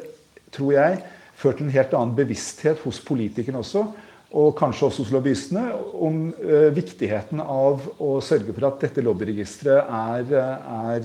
[0.55, 0.99] tror jeg,
[1.37, 3.87] ført til en helt annen bevissthet hos politikerne også
[4.35, 5.61] og kanskje også hos lobbyistene,
[6.03, 6.17] om
[6.75, 10.33] viktigheten av å sørge for at dette lobbyregisteret er,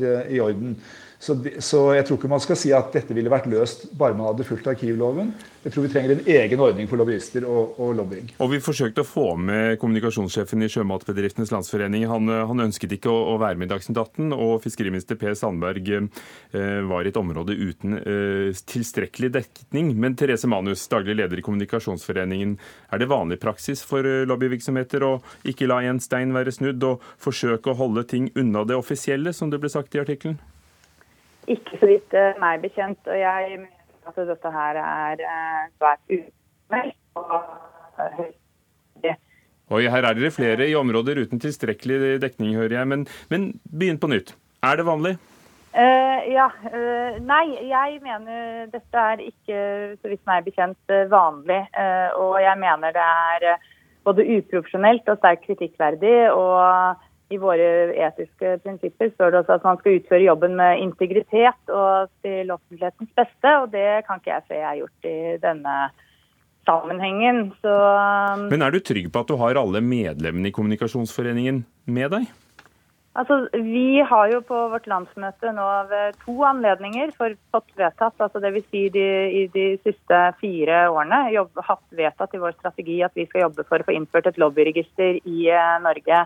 [0.02, 0.74] er i orden.
[1.22, 4.32] Så, så, jeg tror ikke man skal si at dette ville vært løst bare man
[4.32, 5.28] hadde fulgt arkivloven.
[5.62, 8.32] Jeg tror vi trenger en egen ordning for lobbyister og, og lobbying.
[8.42, 12.08] Og Vi forsøkte å få med kommunikasjonssjefen i Sjømatbedriftenes Landsforening.
[12.10, 15.92] Han, han ønsket ikke å, å, være med i Dagsnytt 18, og fiskeriminister Per Sandberg
[15.94, 16.10] eh,
[16.90, 19.94] var i et område uten eh, tilstrekkelig dekning.
[19.94, 22.56] Men Therese Manus, daglig leder i Kommunikasjonsforeningen,
[22.90, 27.06] er det vanlig praksis for eh, lobbyvirksomheter å ikke la en stein være snudd, og
[27.22, 30.42] forsøke å holde ting unna det offisielle, som det ble sagt i artikkelen?
[31.50, 33.00] Ikke så vidt uh, meg bekjent.
[33.08, 36.96] Og jeg mener at dette her er uh, svært umeldt.
[37.98, 38.30] Uh,
[39.72, 42.88] Oi, her er dere flere i områder uten tilstrekkelig dekning, hører jeg.
[42.90, 44.34] Men, men begynn på nytt.
[44.62, 45.16] Er det vanlig?
[45.72, 46.44] ja.
[47.24, 49.60] nei, jeg mener dette er ikke,
[49.96, 51.62] så vidt meg bekjent, vanlig.
[52.20, 53.64] og jeg mener det er
[54.04, 56.18] både uprofesjonelt og sterkt kritikkverdig.
[56.36, 57.00] og
[57.32, 57.66] i våre
[58.06, 63.12] etiske prinsipper står det også at man skal utføre jobben med integritet og til offentlighetens
[63.18, 65.76] beste, og det kan ikke jeg se jeg har gjort i denne
[66.68, 67.50] sammenhengen.
[67.62, 72.14] Så, um, Men er du trygg på at du har alle medlemmene i Kommunikasjonsforeningen med
[72.14, 72.30] deg?
[73.12, 78.40] Altså, Vi har jo på vårt landsmøte nå ved to anledninger for, fått vedtatt, altså
[78.40, 78.64] dvs.
[78.72, 83.26] Si de, i de siste fire årene, jobb, hatt vedtatt i vår strategi at vi
[83.28, 86.24] skal jobbe for å få innført et lobbyregister i uh, Norge.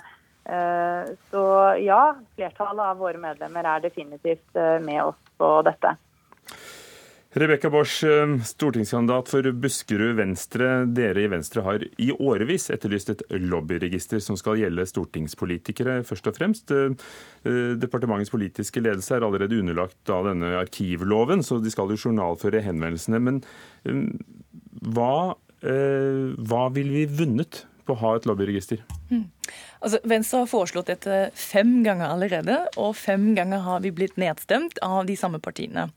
[0.48, 1.44] Eh, så
[1.82, 5.96] ja, flertallet av våre medlemmer er definitivt eh, med oss på dette.
[7.36, 10.70] Rebekka Bosch, eh, stortingskandidat for Buskerud Venstre.
[10.94, 16.38] Dere i Venstre har i årevis etterlyst et lobbyregister som skal gjelde stortingspolitikere, først og
[16.38, 16.74] fremst.
[17.42, 23.20] Departementets politiske ledelse er allerede underlagt av denne arkivloven, så de skal jo journalføre henvendelsene.
[23.20, 23.42] Men
[24.94, 28.82] hva, hva ville vi vunnet på å ha et lobbyregister?
[29.10, 29.26] Mm.
[29.80, 34.80] Altså, Venstre har foreslått dette fem ganger allerede, og fem ganger har vi blitt nedstemt
[34.84, 35.88] av de samme partiene.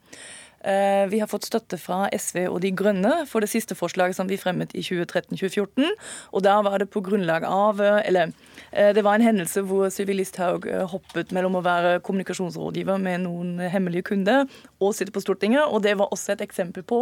[0.63, 4.27] Eh, vi har fått støtte fra SV og De Grønne for det siste forslaget som
[4.27, 5.93] vi fremmet i 2013-2014.
[6.35, 8.33] Og der var det på grunnlag av eh, Eller
[8.71, 13.55] eh, det var en hendelse hvor Sylvi Listhaug hoppet mellom å være kommunikasjonsrådgiver med noen
[13.71, 14.49] hemmelige kunder
[14.79, 15.63] og sitte på Stortinget.
[15.69, 16.99] Og det var også et eksempel på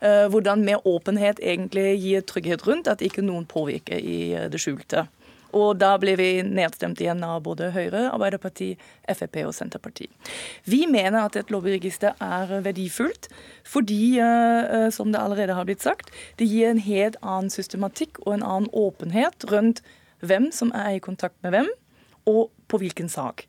[0.00, 5.06] hvordan mer åpenhet egentlig gir trygghet rundt at ikke noen påvirker i det skjulte.
[5.54, 10.10] Og da ble vi nedstemt igjen av både Høyre, Arbeiderpartiet, Frp og Senterpartiet.
[10.66, 13.30] Vi mener at et lobbyregister er verdifullt
[13.66, 18.34] fordi, eh, som det allerede har blitt sagt, det gir en helt annen systematikk og
[18.34, 19.82] en annen åpenhet rundt
[20.20, 21.68] hvem som er i kontakt med hvem,
[22.26, 23.46] og på hvilken sak.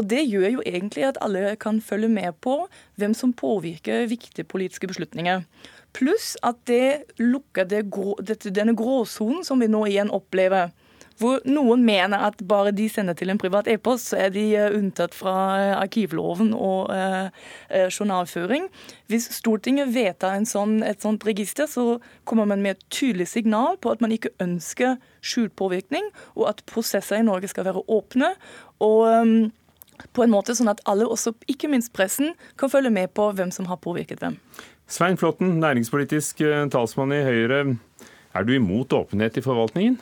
[0.00, 4.44] Og Det gjør jo egentlig at alle kan følge med på hvem som påvirker viktige
[4.48, 5.42] politiske beslutninger.
[5.92, 7.90] Pluss at det lukker det
[8.54, 10.70] denne gråsonen som vi nå igjen opplever
[11.20, 14.72] hvor noen mener at bare de sender til en privat e-post, så er de eh,
[14.76, 17.28] unntatt fra eh, arkivloven og eh,
[17.68, 18.70] eh, journalføring.
[19.12, 23.92] Hvis Stortinget vedtar sånn, et sånt register, så kommer man med et tydelig signal på
[23.92, 26.08] at man ikke ønsker skjult påvirkning,
[26.38, 28.34] og at prosesser i Norge skal være åpne.
[28.80, 29.52] og um,
[30.16, 33.50] på en måte sånn at alle, også ikke minst pressen, kan følge med på hvem
[33.52, 34.38] som har påvirket hvem.
[34.88, 36.40] Svein Flåtten, næringspolitisk
[36.72, 37.76] talsmann i Høyre.
[38.32, 39.98] Er du imot åpenhet i forvaltningen?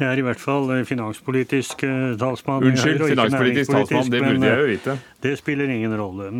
[0.00, 2.64] Jeg er i hvert fall eh, finanspolitisk eh, talsmann.
[2.70, 4.96] Unnskyld, finanspolitisk talsmann, det burde jeg jo eh, vite.
[5.20, 6.30] Det spiller ingen rolle.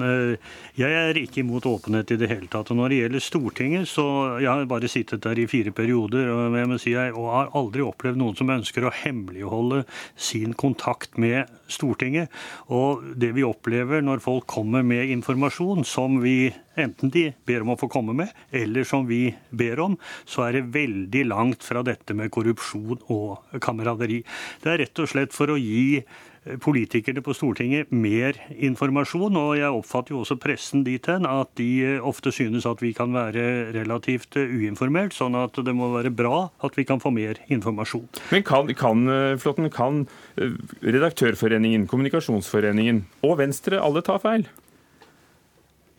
[0.80, 2.72] Jeg er ikke imot åpenhet i det hele tatt.
[2.72, 4.06] Og når det gjelder Stortinget, så
[4.40, 7.84] jeg har bare sittet der i fire perioder og jeg må si jeg har aldri
[7.84, 9.82] opplevd noen som ønsker å hemmeligholde
[10.16, 12.32] sin kontakt med Stortinget.
[12.74, 17.74] Og det vi opplever når folk kommer med informasjon som vi enten de ber om
[17.74, 21.82] å få komme med, eller som vi ber om, så er det veldig langt fra
[21.86, 24.22] dette med korrupsjon og kameraderi.
[24.62, 26.00] Det er rett og slett for å gi
[26.62, 29.36] politikerne på Stortinget mer informasjon.
[29.36, 32.92] Og jeg oppfatter jo også pressen dit hen at de eh, ofte synes at vi
[32.96, 37.12] kan være relativt eh, uinformert, sånn at det må være bra at vi kan få
[37.14, 38.08] mer informasjon.
[38.32, 39.04] Men kan, kan,
[39.40, 40.04] Flåtten, kan
[40.80, 44.48] Redaktørforeningen, Kommunikasjonsforeningen og Venstre alle ta feil?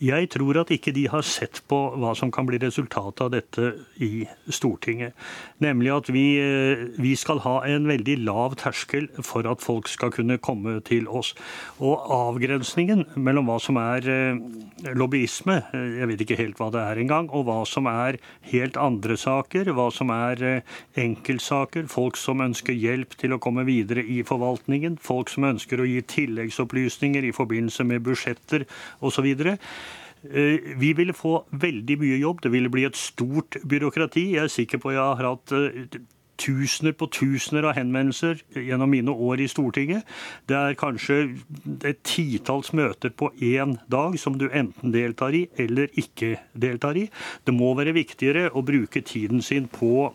[0.01, 3.67] Jeg tror at ikke de har sett på hva som kan bli resultatet av dette
[4.01, 5.13] i Stortinget.
[5.61, 10.09] Nemlig at vi, eh, vi, skal ha en veldig lav terskel for at folk skal
[10.09, 11.35] kunne komme til oss.
[11.77, 14.41] Og avgrensningen mellom hva som er eh,
[14.97, 18.17] lobbyisme, eh, jeg vet ikke helt hva det er engang, og hva som er
[18.49, 20.63] helt andre saker, hva som er
[20.97, 25.85] enkeltsaker, folk som ønsker hjelp til å komme videre i forvaltningen, folk som ønsker å
[25.85, 28.65] gi tilleggsopplysninger i forbindelse med budsjetter
[29.05, 29.29] osv.
[30.23, 32.41] Eh, vi ville få veldig mye jobb.
[32.43, 34.31] Det ville bli et stort byråkrati.
[34.35, 36.01] Jeg er sikker på jeg har hatt eh,
[36.41, 40.07] tusener på tusener av henvendelser gjennom mine år i Stortinget.
[40.49, 41.19] Det er kanskje
[41.87, 47.07] et titalls møter på én dag som du enten deltar i eller ikke deltar i.
[47.45, 50.11] Det må være viktigere å bruke tiden sin på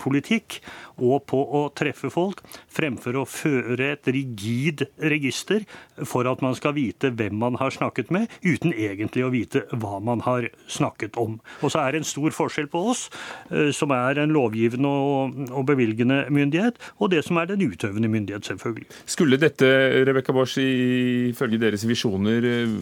[0.00, 0.58] politikk
[0.96, 2.42] og på å treffe folk,
[2.72, 5.64] fremfor å føre et rigid register
[6.08, 9.98] for at man skal vite hvem man har snakket med, uten egentlig å vite hva
[10.04, 11.38] man har snakket om.
[11.62, 13.06] Og så er det en stor forskjell på oss,
[13.50, 18.46] eh, som er en lovgivende og bevilgende myndighet, og det som er den utøvende myndighet,
[18.48, 18.88] selvfølgelig.
[19.08, 19.68] Skulle dette,
[20.08, 22.76] Rebekka Bosch, ifølge deres visjoner eh,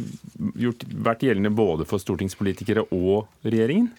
[0.62, 3.92] gjort, vært gjeldende både for stortingspolitikere og regjeringen?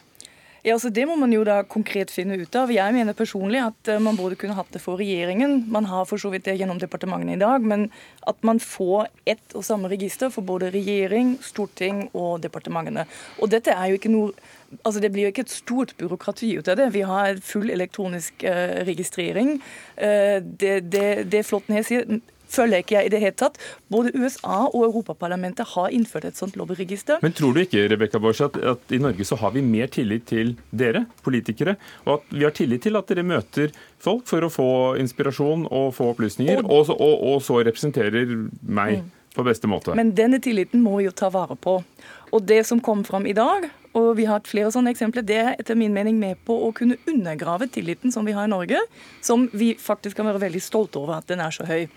[0.67, 2.71] Ja, altså Det må man jo da konkret finne ut av.
[2.75, 5.61] Jeg mener personlig at eh, man burde kunne hatt det for regjeringen.
[5.71, 7.85] Man har for så vidt det gjennom departementene i dag, men
[8.27, 13.07] at man får ett og samme register for både regjering, storting og departementene.
[13.39, 14.35] Og dette er jo ikke noe
[14.83, 16.89] Altså Det blir jo ikke et stort byråkrati ut av det.
[16.91, 19.61] Vi har full elektronisk uh, registrering.
[19.95, 22.03] Uh, det, det, det Flåtten her sier,
[22.51, 23.59] føler ikke jeg i det hele tatt.
[23.93, 27.21] Både USA og Europaparlamentet har innført et sånt lobbyregister.
[27.23, 30.27] Men tror du ikke Rebecca Bosch, at, at, i Norge så har vi mer tillit
[30.29, 33.73] til dere, politikere, og at vi har tillit til at dere møter
[34.03, 34.69] folk for å få
[35.01, 38.29] inspirasjon og få opplysninger, og, og, og så representerer
[38.61, 39.09] meg mm.
[39.35, 39.97] på beste måte?
[39.97, 41.79] Men denne tilliten må vi jo ta vare på.
[42.35, 45.37] Og det som kom fram i dag, og vi har hatt flere sånne eksempler, det
[45.41, 48.79] er etter min mening med på å kunne undergrave tilliten som vi har i Norge,
[49.25, 51.87] som vi faktisk kan være veldig stolte over at den er så høy.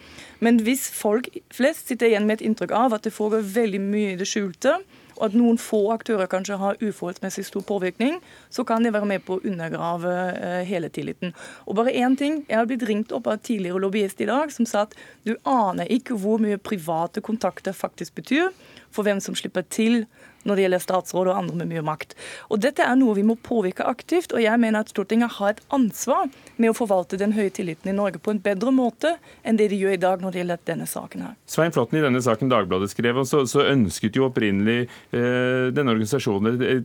[0.41, 4.15] Men hvis folk flest sitter igjen med et inntrykk av at det foregår veldig mye
[4.15, 4.79] i det skjulte,
[5.21, 8.17] og at noen få aktører kanskje har uforholdsmessig stor påvirkning,
[8.49, 11.35] så kan det være med på å undergrave uh, hele tilliten.
[11.69, 12.41] Og bare én ting.
[12.49, 14.97] Jeg har blitt ringt opp av tidligere lobbyist i dag som sa at
[15.29, 18.49] du aner ikke hvor mye private kontakter faktisk betyr
[18.91, 20.07] for hvem som slipper til
[20.45, 22.15] når det gjelder statsråd og andre med mye makt.
[22.51, 25.65] Og Dette er noe vi må påvirke aktivt, og jeg mener at Stortinget har et
[25.75, 29.71] ansvar med å forvalte den høye tilliten i Norge på en bedre måte enn det
[29.73, 31.35] de gjør i dag når det gjelder denne saken her.
[31.51, 36.65] Svein Flåtten, i denne saken Dagbladet skrev, så, så ønsket jo opprinnelig eh, denne organisasjonen
[36.65, 36.83] eh,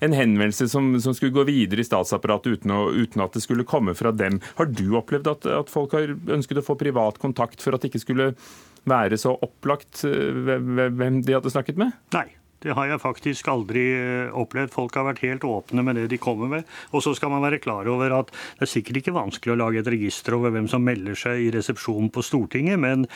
[0.00, 3.66] en henvendelse som, som, skulle gå videre i statsapparatet uten, å, uten, at det skulle
[3.68, 4.40] komme fra dem.
[4.58, 7.92] Har du opplevd at, at folk har ønsket å få privat kontakt for at det
[7.92, 8.32] ikke skulle
[8.88, 11.94] være så opplagt eh, hvem de hadde snakket med?
[12.16, 12.28] Nei.
[12.64, 14.72] Det har jeg faktisk aldri eh, opplevd.
[14.74, 16.66] Folk har vært helt åpne med det de kommer med.
[16.90, 19.82] Og så skal man være klar over at det er sikkert ikke vanskelig å lage
[19.82, 23.06] et register over hvem som melder seg i resepsjonen på Stortinget, men,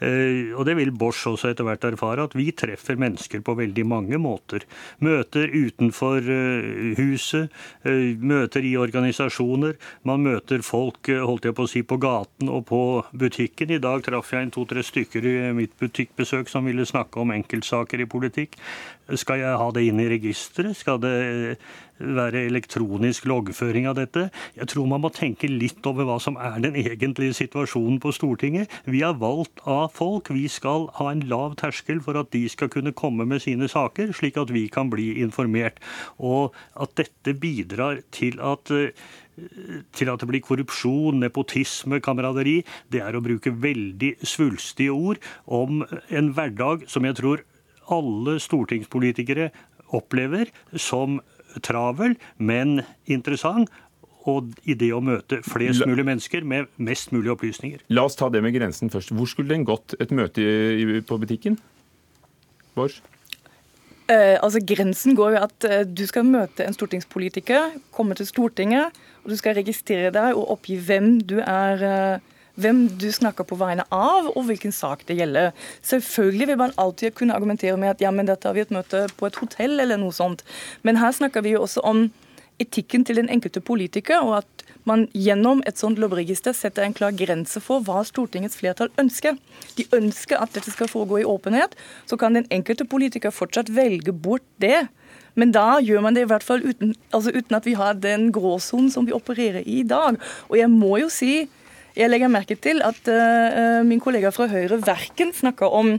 [0.00, 3.86] eh, og det vil Bosch også etter hvert erfare, at vi treffer mennesker på veldig
[3.90, 4.66] mange måter.
[5.02, 7.50] Møter utenfor eh, huset,
[7.82, 9.74] møter i organisasjoner.
[10.06, 12.82] Man møter folk holdt jeg på å si, på gaten og på
[13.18, 13.72] butikken.
[13.74, 18.02] I dag traff jeg en to-tre stykker i mitt butikkbesøk som ville snakke om enkeltsaker
[18.02, 18.58] i politikk.
[19.18, 20.76] Skal jeg ha det inn i registeret?
[20.78, 21.14] Skal det
[22.02, 24.26] være elektronisk loggføring av dette?
[24.56, 28.72] Jeg tror man må tenke litt over hva som er den egentlige situasjonen på Stortinget.
[28.88, 30.32] Vi er valgt av folk.
[30.34, 34.14] Vi skal ha en lav terskel for at de skal kunne komme med sine saker,
[34.16, 35.82] slik at vi kan bli informert.
[36.18, 38.72] Og at dette bidrar til at
[39.96, 42.58] til at det blir korrupsjon, nepotisme, kameraderi,
[42.92, 45.80] det er å bruke veldig svulstige ord om
[46.12, 47.40] en hverdag som jeg tror
[47.92, 49.50] alle stortingspolitikere
[49.92, 51.20] opplever som
[51.64, 52.80] travel, men
[53.10, 53.70] interessant.
[54.30, 57.80] Og i det å møte flest mulig mennesker med mest mulig opplysninger.
[57.90, 59.10] La oss ta det med grensen først.
[59.10, 60.44] Hvor skulle den gått et møte
[61.08, 61.56] på butikken?
[62.78, 63.00] Bård?
[64.06, 68.94] Eh, altså Grensen går jo at eh, du skal møte en stortingspolitiker, komme til Stortinget,
[69.24, 72.22] og du skal registrere deg og oppgi hvem du er.
[72.60, 75.52] Hvem du snakker på vegne av, og hvilken sak det gjelder.
[75.88, 79.06] Selvfølgelig vil man alltid kunne argumentere med at ja, men dette har vi et møte
[79.16, 80.44] på et hotell, eller noe sånt.
[80.82, 82.10] Men her snakker vi jo også om
[82.60, 87.14] etikken til den enkelte politiker, og at man gjennom et sånt lobbyregister setter en klar
[87.14, 89.38] grense for hva Stortingets flertall ønsker.
[89.78, 91.76] De ønsker at dette skal foregå i åpenhet.
[92.10, 94.88] Så kan den enkelte politiker fortsatt velge bort det.
[95.38, 98.28] Men da gjør man det i hvert fall uten, altså uten at vi har den
[98.34, 100.18] gråsonen som vi opererer i i dag.
[100.50, 101.46] Og jeg må jo si
[101.98, 105.96] jeg legger merke til at uh, min kollega fra Høyre verken snakker om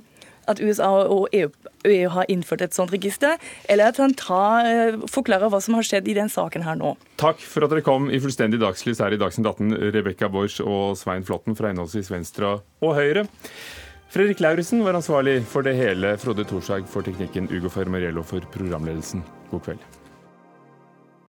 [0.49, 1.51] at USA og EU,
[1.87, 3.37] EU, har innført et sånt register,
[3.71, 6.95] eller at han tar, uh, forklarer hva som har skjedd i den saken her nå.
[7.21, 10.97] Takk for at dere kom i fullstendig dagslys her i Dagsnytt 18, Rebekka Borch og
[10.99, 13.27] Svein Flåtten fra henholdsvis Venstre og Høyre.
[14.13, 16.13] Fredrik Lauritzen var ansvarlig for det hele.
[16.21, 19.25] Frode Thorshaug for teknikken, Ugo Fermariello for programledelsen.
[19.49, 20.02] God kveld.